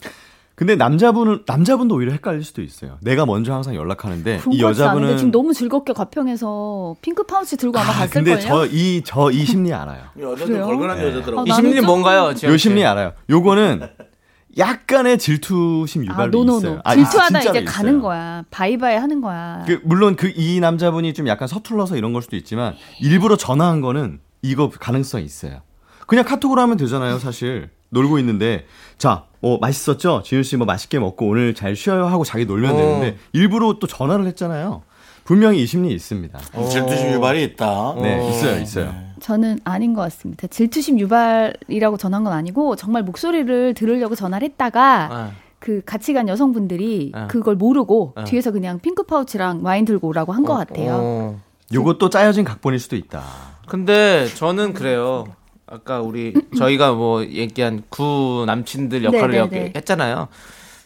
[0.57, 2.97] 근데 남자분은 남자분도 오히려 헷갈릴 수도 있어요.
[3.03, 7.93] 내가 먼저 항상 연락하는데 이 여자분은 지금 너무 즐겁게 가평에서 핑크 파우치 들고 아마 아,
[7.93, 8.67] 갔을 근데 걸요.
[8.69, 10.01] 저이 저 이 심리 알아요.
[10.19, 10.61] 여자들?
[10.62, 12.31] 걸걸한 아, 이 심리는 좀- 뭔가요?
[12.31, 12.59] 요 씨?
[12.59, 13.12] 심리 알아요.
[13.31, 13.83] 요거는
[14.59, 16.59] 약간의 질투심 아, 유발도 no no no.
[16.59, 16.81] 있어요.
[16.85, 17.75] 아, 질투하다 진짜로 이제 있어요.
[17.77, 18.45] 가는 거야.
[18.51, 19.65] 바이바이 하는 거야.
[19.67, 24.21] 그 물론 그 이 남자분이 좀 약간 서툴러서 이런 걸 수도 있지만 일부러 전화한 거는
[24.43, 25.61] 이거 가능성이 있어요.
[26.07, 27.71] 그냥 카톡으로 하면 되잖아요, 사실.
[27.91, 28.67] 놀고 있는데
[28.99, 30.23] 자, 어 맛있었죠?
[30.25, 32.77] 지윤 씨 뭐 맛있게 먹고 오늘 잘 쉬어요 하고 자기 놀면 어.
[32.77, 34.83] 되는데 일부러 또 전화를 했잖아요.
[35.25, 36.39] 분명히 이 심리 있습니다.
[36.71, 37.95] 질투심 유발이 있다.
[38.01, 38.31] 네, 어.
[38.31, 38.95] 있어요, 있어요.
[39.21, 40.47] 저는 아닌 것 같습니다.
[40.47, 45.31] 질투심 유발이라고 전한 건 아니고 정말 목소리를 들으려고 전화를 했다가 아.
[45.59, 47.27] 그 같이 간 여성분들이 아.
[47.27, 48.25] 그걸 모르고 아.
[48.25, 50.99] 뒤에서 그냥 핑크 파우치랑 와인 들고 오라고 한것 같아요.
[51.01, 51.41] 어.
[51.73, 53.23] 요것도 짜여진 각본일 수도 있다.
[53.67, 55.27] 근데 저는 그래요.
[55.67, 59.73] 아까 우리 저희가 뭐 얘기한 구 남친들 역할을 네, 네, 여기 네.
[59.75, 60.29] 했잖아요.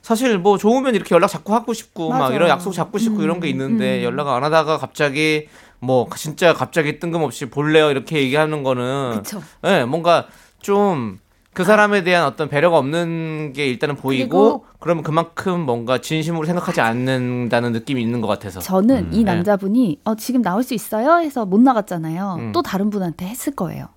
[0.00, 2.34] 사실 뭐 좋으면 이렇게 연락 자꾸 하고 싶고 막 맞아.
[2.34, 4.04] 이런 약속 잡고 싶고 음, 이런 게 있는데 음.
[4.04, 5.48] 연락 안 하다가 갑자기
[5.80, 9.42] 뭐 진짜 갑자기 뜬금없이 볼래요 이렇게 얘기하는 거는 그쵸.
[9.64, 10.26] 예, 뭔가
[10.60, 11.18] 좀
[11.52, 17.72] 그 사람에 대한 어떤 배려가 없는 게 일단은 보이고 그러면 그만큼 뭔가 진심으로 생각하지 않는다는
[17.72, 19.34] 느낌이 있는 것 같아서 저는 음, 이 네.
[19.34, 21.18] 남자분이 어, 지금 나올 수 있어요?
[21.18, 22.36] 해서 못 나갔잖아요.
[22.38, 22.52] 음.
[22.52, 23.88] 또 다른 분한테 했을 거예요.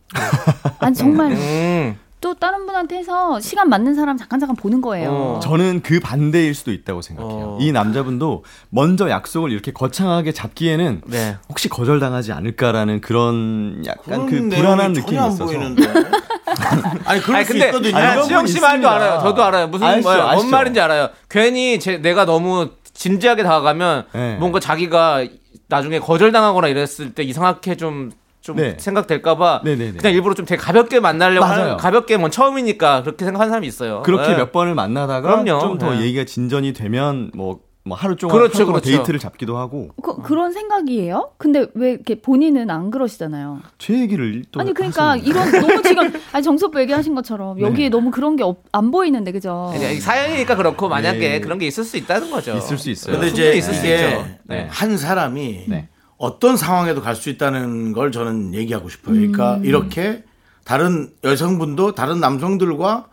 [0.80, 1.96] 아니 정말 음.
[2.24, 5.10] 또 다른 분한테 해서 시간 맞는 사람 잠깐 잠깐 보는 거예요.
[5.12, 5.40] 어.
[5.44, 7.46] 저는 그 반대일 수도 있다고 생각해요.
[7.46, 7.58] 어.
[7.60, 11.36] 이 남자분도 먼저 약속을 이렇게 거창하게 잡기에는 네.
[11.50, 15.44] 혹시 거절당하지 않을까라는 그런 약간 그 불안한 느낌이 있어서.
[15.46, 15.84] 보이는데.
[17.04, 17.98] 아니 그럴 아니 수 근데 있거든요.
[17.98, 18.90] 아니, 지영 분씨 말도.
[18.90, 19.20] 알아요.
[19.22, 19.68] 저도 알아요.
[19.68, 20.50] 무슨 아시죠, 뭔 아시죠?
[20.50, 21.10] 말인지 알아요.
[21.30, 24.38] 괜히 제, 내가 너무 진지하게 다가가면 네.
[24.38, 25.26] 뭔가 자기가
[25.68, 28.12] 나중에 거절당하거나 이랬을 때 이상하게 좀.
[28.44, 28.76] 좀 네.
[28.78, 29.62] 생각될까봐.
[29.64, 31.46] 그냥 일부러 좀 되게 가볍게 만나려고.
[31.46, 34.04] 하는 가볍게 뭐 처음이니까 그렇게 생각하는 사람이 있어요.
[34.04, 34.36] 그렇게 네.
[34.38, 35.62] 몇 번을 만나다가 그럼요.
[35.62, 36.02] 좀더 네.
[36.02, 38.90] 얘기가 진전이 되면 뭐, 뭐 하루 동안 그렇죠, 하루 그렇죠.
[38.90, 41.32] 데이트를 잡기도 하고 그, 그런 생각이에요?
[41.38, 43.62] 근데 왜 이렇게 본인은 안 그러시잖아요.
[43.78, 48.36] 제 얘기를 또 아니 그러니까 이런 너무 지금 아니 정섭 얘기하신 것처럼 여기에 너무 그런
[48.36, 49.72] 게 안 보이는데 그죠?
[49.74, 51.40] 아니, 사연이니까 그렇고 만약에 네.
[51.40, 52.58] 그런 게 있을 수 있다는 거죠.
[52.58, 53.14] 있을 수 있어요.
[53.16, 54.26] 근데 이제 있을 수 이게 있죠.
[54.44, 54.68] 네.
[54.70, 55.88] 한 사람이 네.
[56.24, 59.16] 어떤 상황에도 갈 수 있다는 걸 저는 얘기하고 싶어요.
[59.16, 59.66] 그러니까 음.
[59.66, 60.24] 이렇게
[60.64, 63.08] 다른 여성분도 다른 남성들과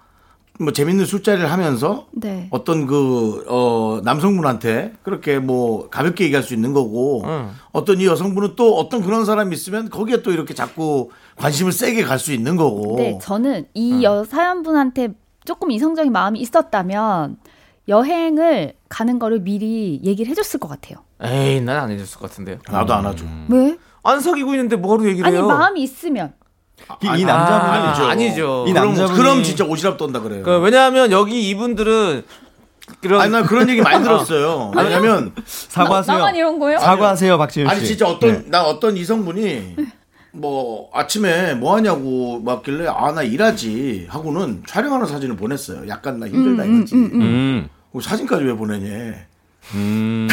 [0.61, 2.47] 뭐 재밌는 술자리를 하면서 네.
[2.51, 7.51] 어떤 그, 어, 남성분한테 그렇게 뭐 가볍게 얘기할 수 있는 거고 응.
[7.73, 12.19] 어떤 이 여성분은 또 어떤 그런 사람이 있으면 거기에 또 이렇게 자꾸 관심을 세게 갈
[12.19, 12.97] 수 있는 거고.
[12.99, 15.15] 네, 저는 이 여 사연분한테
[15.47, 17.39] 조금 이성적인 마음이 있었다면
[17.89, 20.99] 여행을 가는 거를 미리 얘기를 해줬을 것 같아요.
[21.23, 22.59] 에이, 난 안 해줬을 것 같은데요.
[22.71, 23.25] 나도 안 하죠.
[23.49, 23.77] 왜?
[24.03, 25.47] 안 사귀고 있는데 뭐하러 얘기를 아니 해요?
[25.47, 26.33] 마음이 있으면
[27.03, 28.64] 이, 이 남자분이 아, 아니죠.
[28.66, 30.43] 이 그럼, 남자분이 그럼 진짜 오지랖 떤다 그래요.
[30.43, 32.25] 그 왜냐하면 여기 이분들은
[33.03, 34.73] 그런 아니 나 그런 얘기 많이 들었어요.
[34.75, 36.16] 왜냐면 사과하세요.
[36.16, 36.79] 나만 이런 거예요?
[36.79, 37.71] 사과하세요, 박지윤 씨.
[37.75, 38.45] 아니 진짜 어떤 네.
[38.49, 39.77] 나 어떤 이성분이
[40.33, 45.87] 뭐 아침에 뭐 하냐고 막길래 아 나 일하지 하고는 촬영하는 사진을 보냈어요.
[45.89, 46.95] 약간 나 힘들다 음, 이거지.
[46.95, 47.68] 음.
[47.93, 49.14] 그 사진까지 왜 보내냐?
[49.75, 50.29] 음.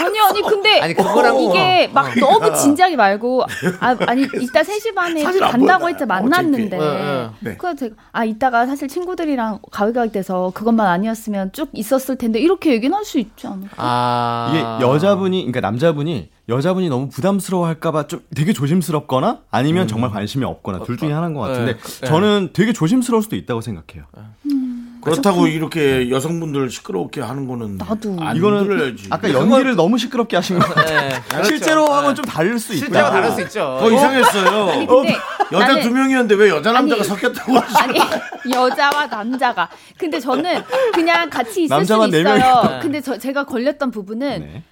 [0.00, 2.20] 아니 아니 근데 아니, 그거랑 이게 막 그러니까.
[2.48, 3.44] 너무 진지하게 말고
[3.80, 5.92] 아 아니 이따 3시 반에 간다고 보여요.
[5.92, 6.78] 했지 만났는데 어차피.
[6.78, 7.56] 네, 네.
[7.56, 12.94] 그래서 제가 아 이따가 사실 친구들이랑 가위가위 돼서 그것만 아니었으면 쭉 있었을 텐데 이렇게 얘기는
[12.96, 13.70] 할 수 있지 않을까?
[13.76, 20.80] 아 이게 여자분이 그러니까 남자분이 여자분이 너무 부담스러워할까봐 좀 되게 조심스럽거나 아니면 정말 관심이 없거나
[20.84, 22.06] 둘 중에 하나인 것 같은데 네.
[22.06, 24.04] 저는 되게 조심스러울 수도 있다고 생각해요.
[25.00, 28.16] 그렇다고 이렇게 여성분들 시끄럽게 하는 거는 나도.
[28.20, 29.06] 안 이거는 들어야지.
[29.10, 31.08] 아까 연기를 너무 시끄럽게 하신 것 같아요.
[31.08, 31.48] 네, 그렇죠.
[31.48, 31.92] 실제로 네.
[31.92, 32.86] 하면 좀 다를 수 있고요.
[32.86, 33.78] 실제로 다를 수 있죠.
[33.80, 34.68] 더 이상했어요.
[34.70, 35.16] 아니 근데
[35.52, 37.78] 여자 나는- 두 명이었는데 왜 여자 남자가 아니, 섞였다고 하시죠?
[37.78, 37.98] 아니
[38.52, 42.34] 여자와 남자가 근데 저는 그냥 같이 있을 수 남자만 네 있어요.
[42.38, 42.78] 명이요.
[42.82, 44.62] 근데 저 제가 걸렸던 부분은 네.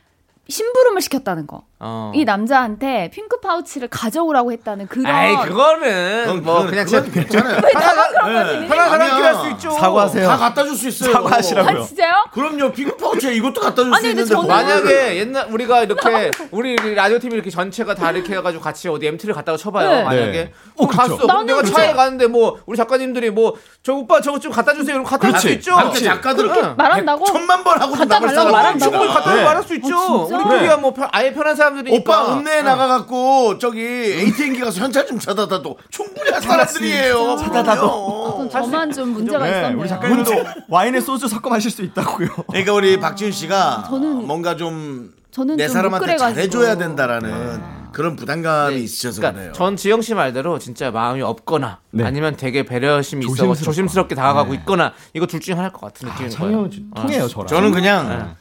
[0.48, 1.64] 심부름을 시켰다는 거.
[1.78, 2.10] 어.
[2.14, 7.60] 이 남자한테 핑크 파우치를 가져오라고 했다는 그런 아이 그거는 그건- 뭐 그냥 그건 진짜 괜찮아요.
[7.60, 7.74] 거지?
[7.74, 9.26] 편한 사람끼리 아니야.
[9.26, 9.70] 할수 있죠.
[9.72, 10.26] 사과하세요.
[10.26, 11.12] 다 갖다 줄 수 있어요.
[11.12, 11.82] 사과하시라고요.
[11.82, 12.12] 아 진짜요?
[12.32, 12.72] 그럼요.
[12.72, 14.46] 핑크 파우치에 이것도 갖다 줄 수 있는데 저는- 뭘.
[14.48, 19.34] 만약에 옛날 우리가 이렇게 우리 라디오 팀이 이렇게 전체가 다 이렇게 해가지고 같이 어디 MT를
[19.34, 19.90] 갔다가 쳐봐요.
[19.90, 20.02] 네.
[20.02, 20.52] 만약에 네.
[20.78, 20.96] 어, 그쵸.
[20.98, 21.26] 갔어.
[21.26, 21.62] 나는 내가.
[21.62, 23.52] 차에 가는데 뭐 우리 작가님들이 뭐
[23.82, 24.94] 저 오빠 저거 좀 갖다 주세요.
[24.96, 25.58] 이러면 갖다 줄수 그렇지.
[25.58, 25.76] 있죠.
[25.76, 26.74] 남자 작가들은 응.
[26.76, 27.24] 말한다고?
[27.26, 28.98] 천만 번 하고 갖다 달라고 말한다고?
[29.06, 29.44] 갖다 네.
[29.44, 30.26] 말할 수 있죠.
[30.26, 30.42] 진짜?
[30.44, 31.96] 우리 둘이야 뭐 편- 아예 편한 사람 들이니까.
[31.96, 37.36] 오빠 읍내에 나가갖고 저기 ATM기 가서 현찰 좀 찾아다도 충분히 할 사람들이에요.
[37.36, 39.78] 그건 저만 좀 문제가 네, 있었네요.
[39.80, 40.30] 우리 작가님도
[40.68, 42.28] 와인에 소주 섞어 마실 수 있다고요.
[42.48, 46.16] 그러니까 우리 박지훈 씨가 저는- 뭔가 좀 저는 내좀 사람한테.
[46.16, 47.60] 잘해줘야 된다라는
[47.92, 49.52] 그런 부담감이 있으셔서 그러니까 그래요.
[49.54, 52.04] 전 지영 씨 말대로 진짜 마음이 없거나 네.
[52.04, 53.64] 아니면 되게 배려심이 있어 조심스럽거나.
[53.64, 56.68] 조심스럽게 다가가고 있거나 이거 둘 중에 하나일 것 같은 느낌인 거예요.
[56.70, 57.46] 장영 통해요 저랑.
[57.46, 58.34] 저는 그냥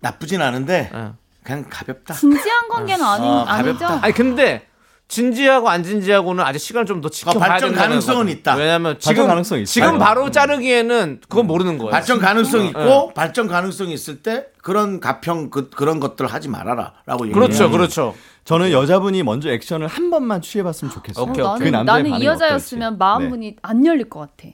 [0.00, 1.12] 나쁘진 않은데 네.
[1.44, 2.14] 그냥 가볍다.
[2.14, 3.78] 진지한 관계는 아니, 어, 아니죠?
[3.78, 4.04] 가볍다.
[4.06, 4.66] 아니 근데
[5.08, 8.38] 진지하고 안 진지하고는 아직 시간을 좀 더 지켜봐야 발전 된다는 가능성은 거죠.
[8.38, 8.54] 있다.
[8.56, 9.64] 왜냐면 발전 지금 있어요.
[9.66, 11.90] 지금 바로 자르기에는 그건 모르는 거예요.
[11.90, 13.10] 발전 가능성이 있고 네.
[13.14, 17.70] 발전 가능성이 있을 때 그런 가평 그, 그런 것들 하지 말아라라고 그렇죠.
[17.70, 18.14] 그렇죠.
[18.44, 21.24] 저는 여자분이 먼저 액션을 한 번만 취해봤으면 좋겠어요.
[21.24, 21.70] 오케이, 어, 오케이.
[21.70, 22.98] 나는, 남자의 나는 이 여자였으면 어떨지.
[22.98, 23.28] 마음 네.
[23.28, 24.48] 문이 안 열릴 것 같아.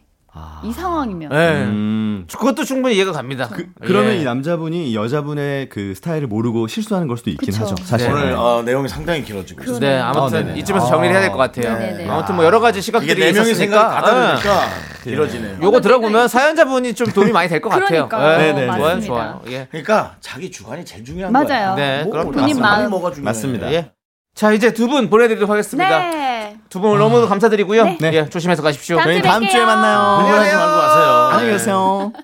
[0.64, 1.30] 이 상황이면.
[1.30, 1.36] 네.
[1.64, 2.26] 음.
[2.30, 3.48] 그것도 충분히 이해가 갑니다.
[3.52, 4.16] 그, 그러면 예.
[4.18, 7.64] 이 남자분이 이 여자분의 그 스타일을 모르고 실수하는 걸 수도 있긴 그쵸.
[7.64, 7.76] 하죠.
[7.84, 8.10] 사실.
[8.10, 9.78] 오늘 어, 내용이 상당히 길어지고 있어요.
[9.78, 10.58] 네, 어, 아무튼 네네.
[10.60, 10.88] 이쯤에서 아.
[10.90, 11.78] 정리를 해야 될 것 같아요.
[11.78, 12.08] 네네네.
[12.10, 14.40] 아무튼 뭐 여러 가지 시각들이 네 명의 있었으니까 생각이 다 예.
[14.42, 14.68] 다르니까
[15.04, 15.58] 길어지네요.
[15.62, 18.08] 요거 들어보면 사연자분이 좀 도움이 많이 될 것 같아요.
[18.12, 18.66] 예, 네네.
[18.66, 19.06] 좋아요, 맞습니다.
[19.06, 19.40] 좋아요.
[19.48, 19.66] 예.
[19.70, 21.46] 그러니까 자기 주관이 제일 중요한 맞아요.
[21.46, 21.74] 거야.
[21.76, 22.90] 네, 뭐, 본인 마음.
[22.90, 23.24] 뭐가 중요해.
[23.24, 23.72] 맞습니다.
[23.72, 23.92] 예.
[24.38, 25.98] 자 이제 두 분 보내드리도록 하겠습니다.
[26.10, 26.56] 네.
[26.70, 27.84] 두 분 너무 감사드리고요.
[27.84, 27.96] 네.
[28.00, 28.10] 네.
[28.14, 28.96] 예, 조심해서 가십시오.
[28.98, 29.98] 다음 저희 주에 다음 주에 만나요.
[29.98, 31.28] 안녕하세요 가세요.
[31.32, 32.12] 안녕히 계세요.
[32.14, 32.22] 네.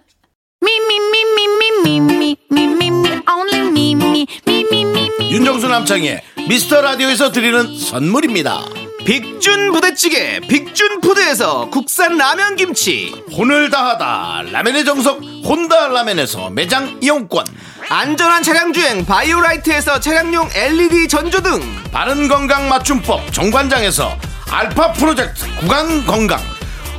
[5.32, 8.60] 윤정수 남창의 미스터 라디오에서 드리는 선물입니다.
[9.04, 13.14] 빅준 부대찌개, 빅준 푸드에서 국산 라면 김치.
[13.32, 17.44] 혼을 다하다 라멘의 정석 혼다 라멘에서 매장 이용권
[17.90, 21.60] 안전한 차량 주행 바이오라이트에서 차량용 LED 전조등.
[21.92, 24.16] 바른 건강 맞춤법 정관장에서
[24.50, 26.40] 알파 프로젝트 구간 건강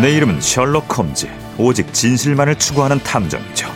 [0.00, 1.28] 내 이름은 셜록 홈즈.
[1.58, 3.70] 오직 진실만을 추구하는 탐정이죠.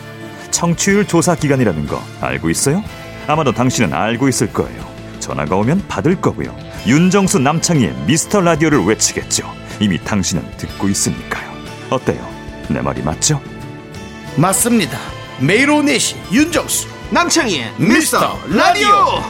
[0.49, 2.83] 청취율 조사 기간이라는 거 알고 있어요?
[3.27, 4.83] 아마도 당신은 알고 있을 거예요.
[5.19, 6.55] 전화가 오면 받을 거고요.
[6.87, 9.51] 윤정수 남창희의 미스터 라디오를 외치겠죠.
[9.79, 11.51] 이미 당신은 듣고 있으니까요.
[11.91, 12.27] 어때요?
[12.69, 13.39] 내 말이 맞죠?
[14.35, 14.97] 맞습니다
[15.39, 19.21] 매일 오후 4시 윤정수 남창희의 미스터 라디오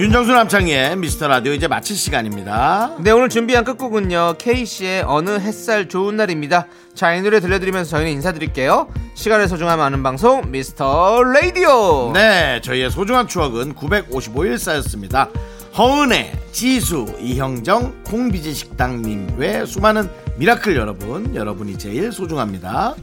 [0.00, 6.16] 윤정수 남창희의 미스터 라디오 이제 마칠 시간입니다 네 오늘 준비한 끝곡은요 K씨의 어느 햇살 좋은
[6.16, 12.12] 날입니다 자 이 노래 들려드리면서 저희는 인사드릴게요 시간의 소중함 아는 방송 미스터 라디오.
[12.14, 15.28] 네, 저희의 소중한 추억은 955일 쌓였습니다.
[15.76, 22.94] 허은혜, 지수, 이형정, 콩비지 식당님 외 수많은 미라클 여러분, 여러분이 제일 소중합니다.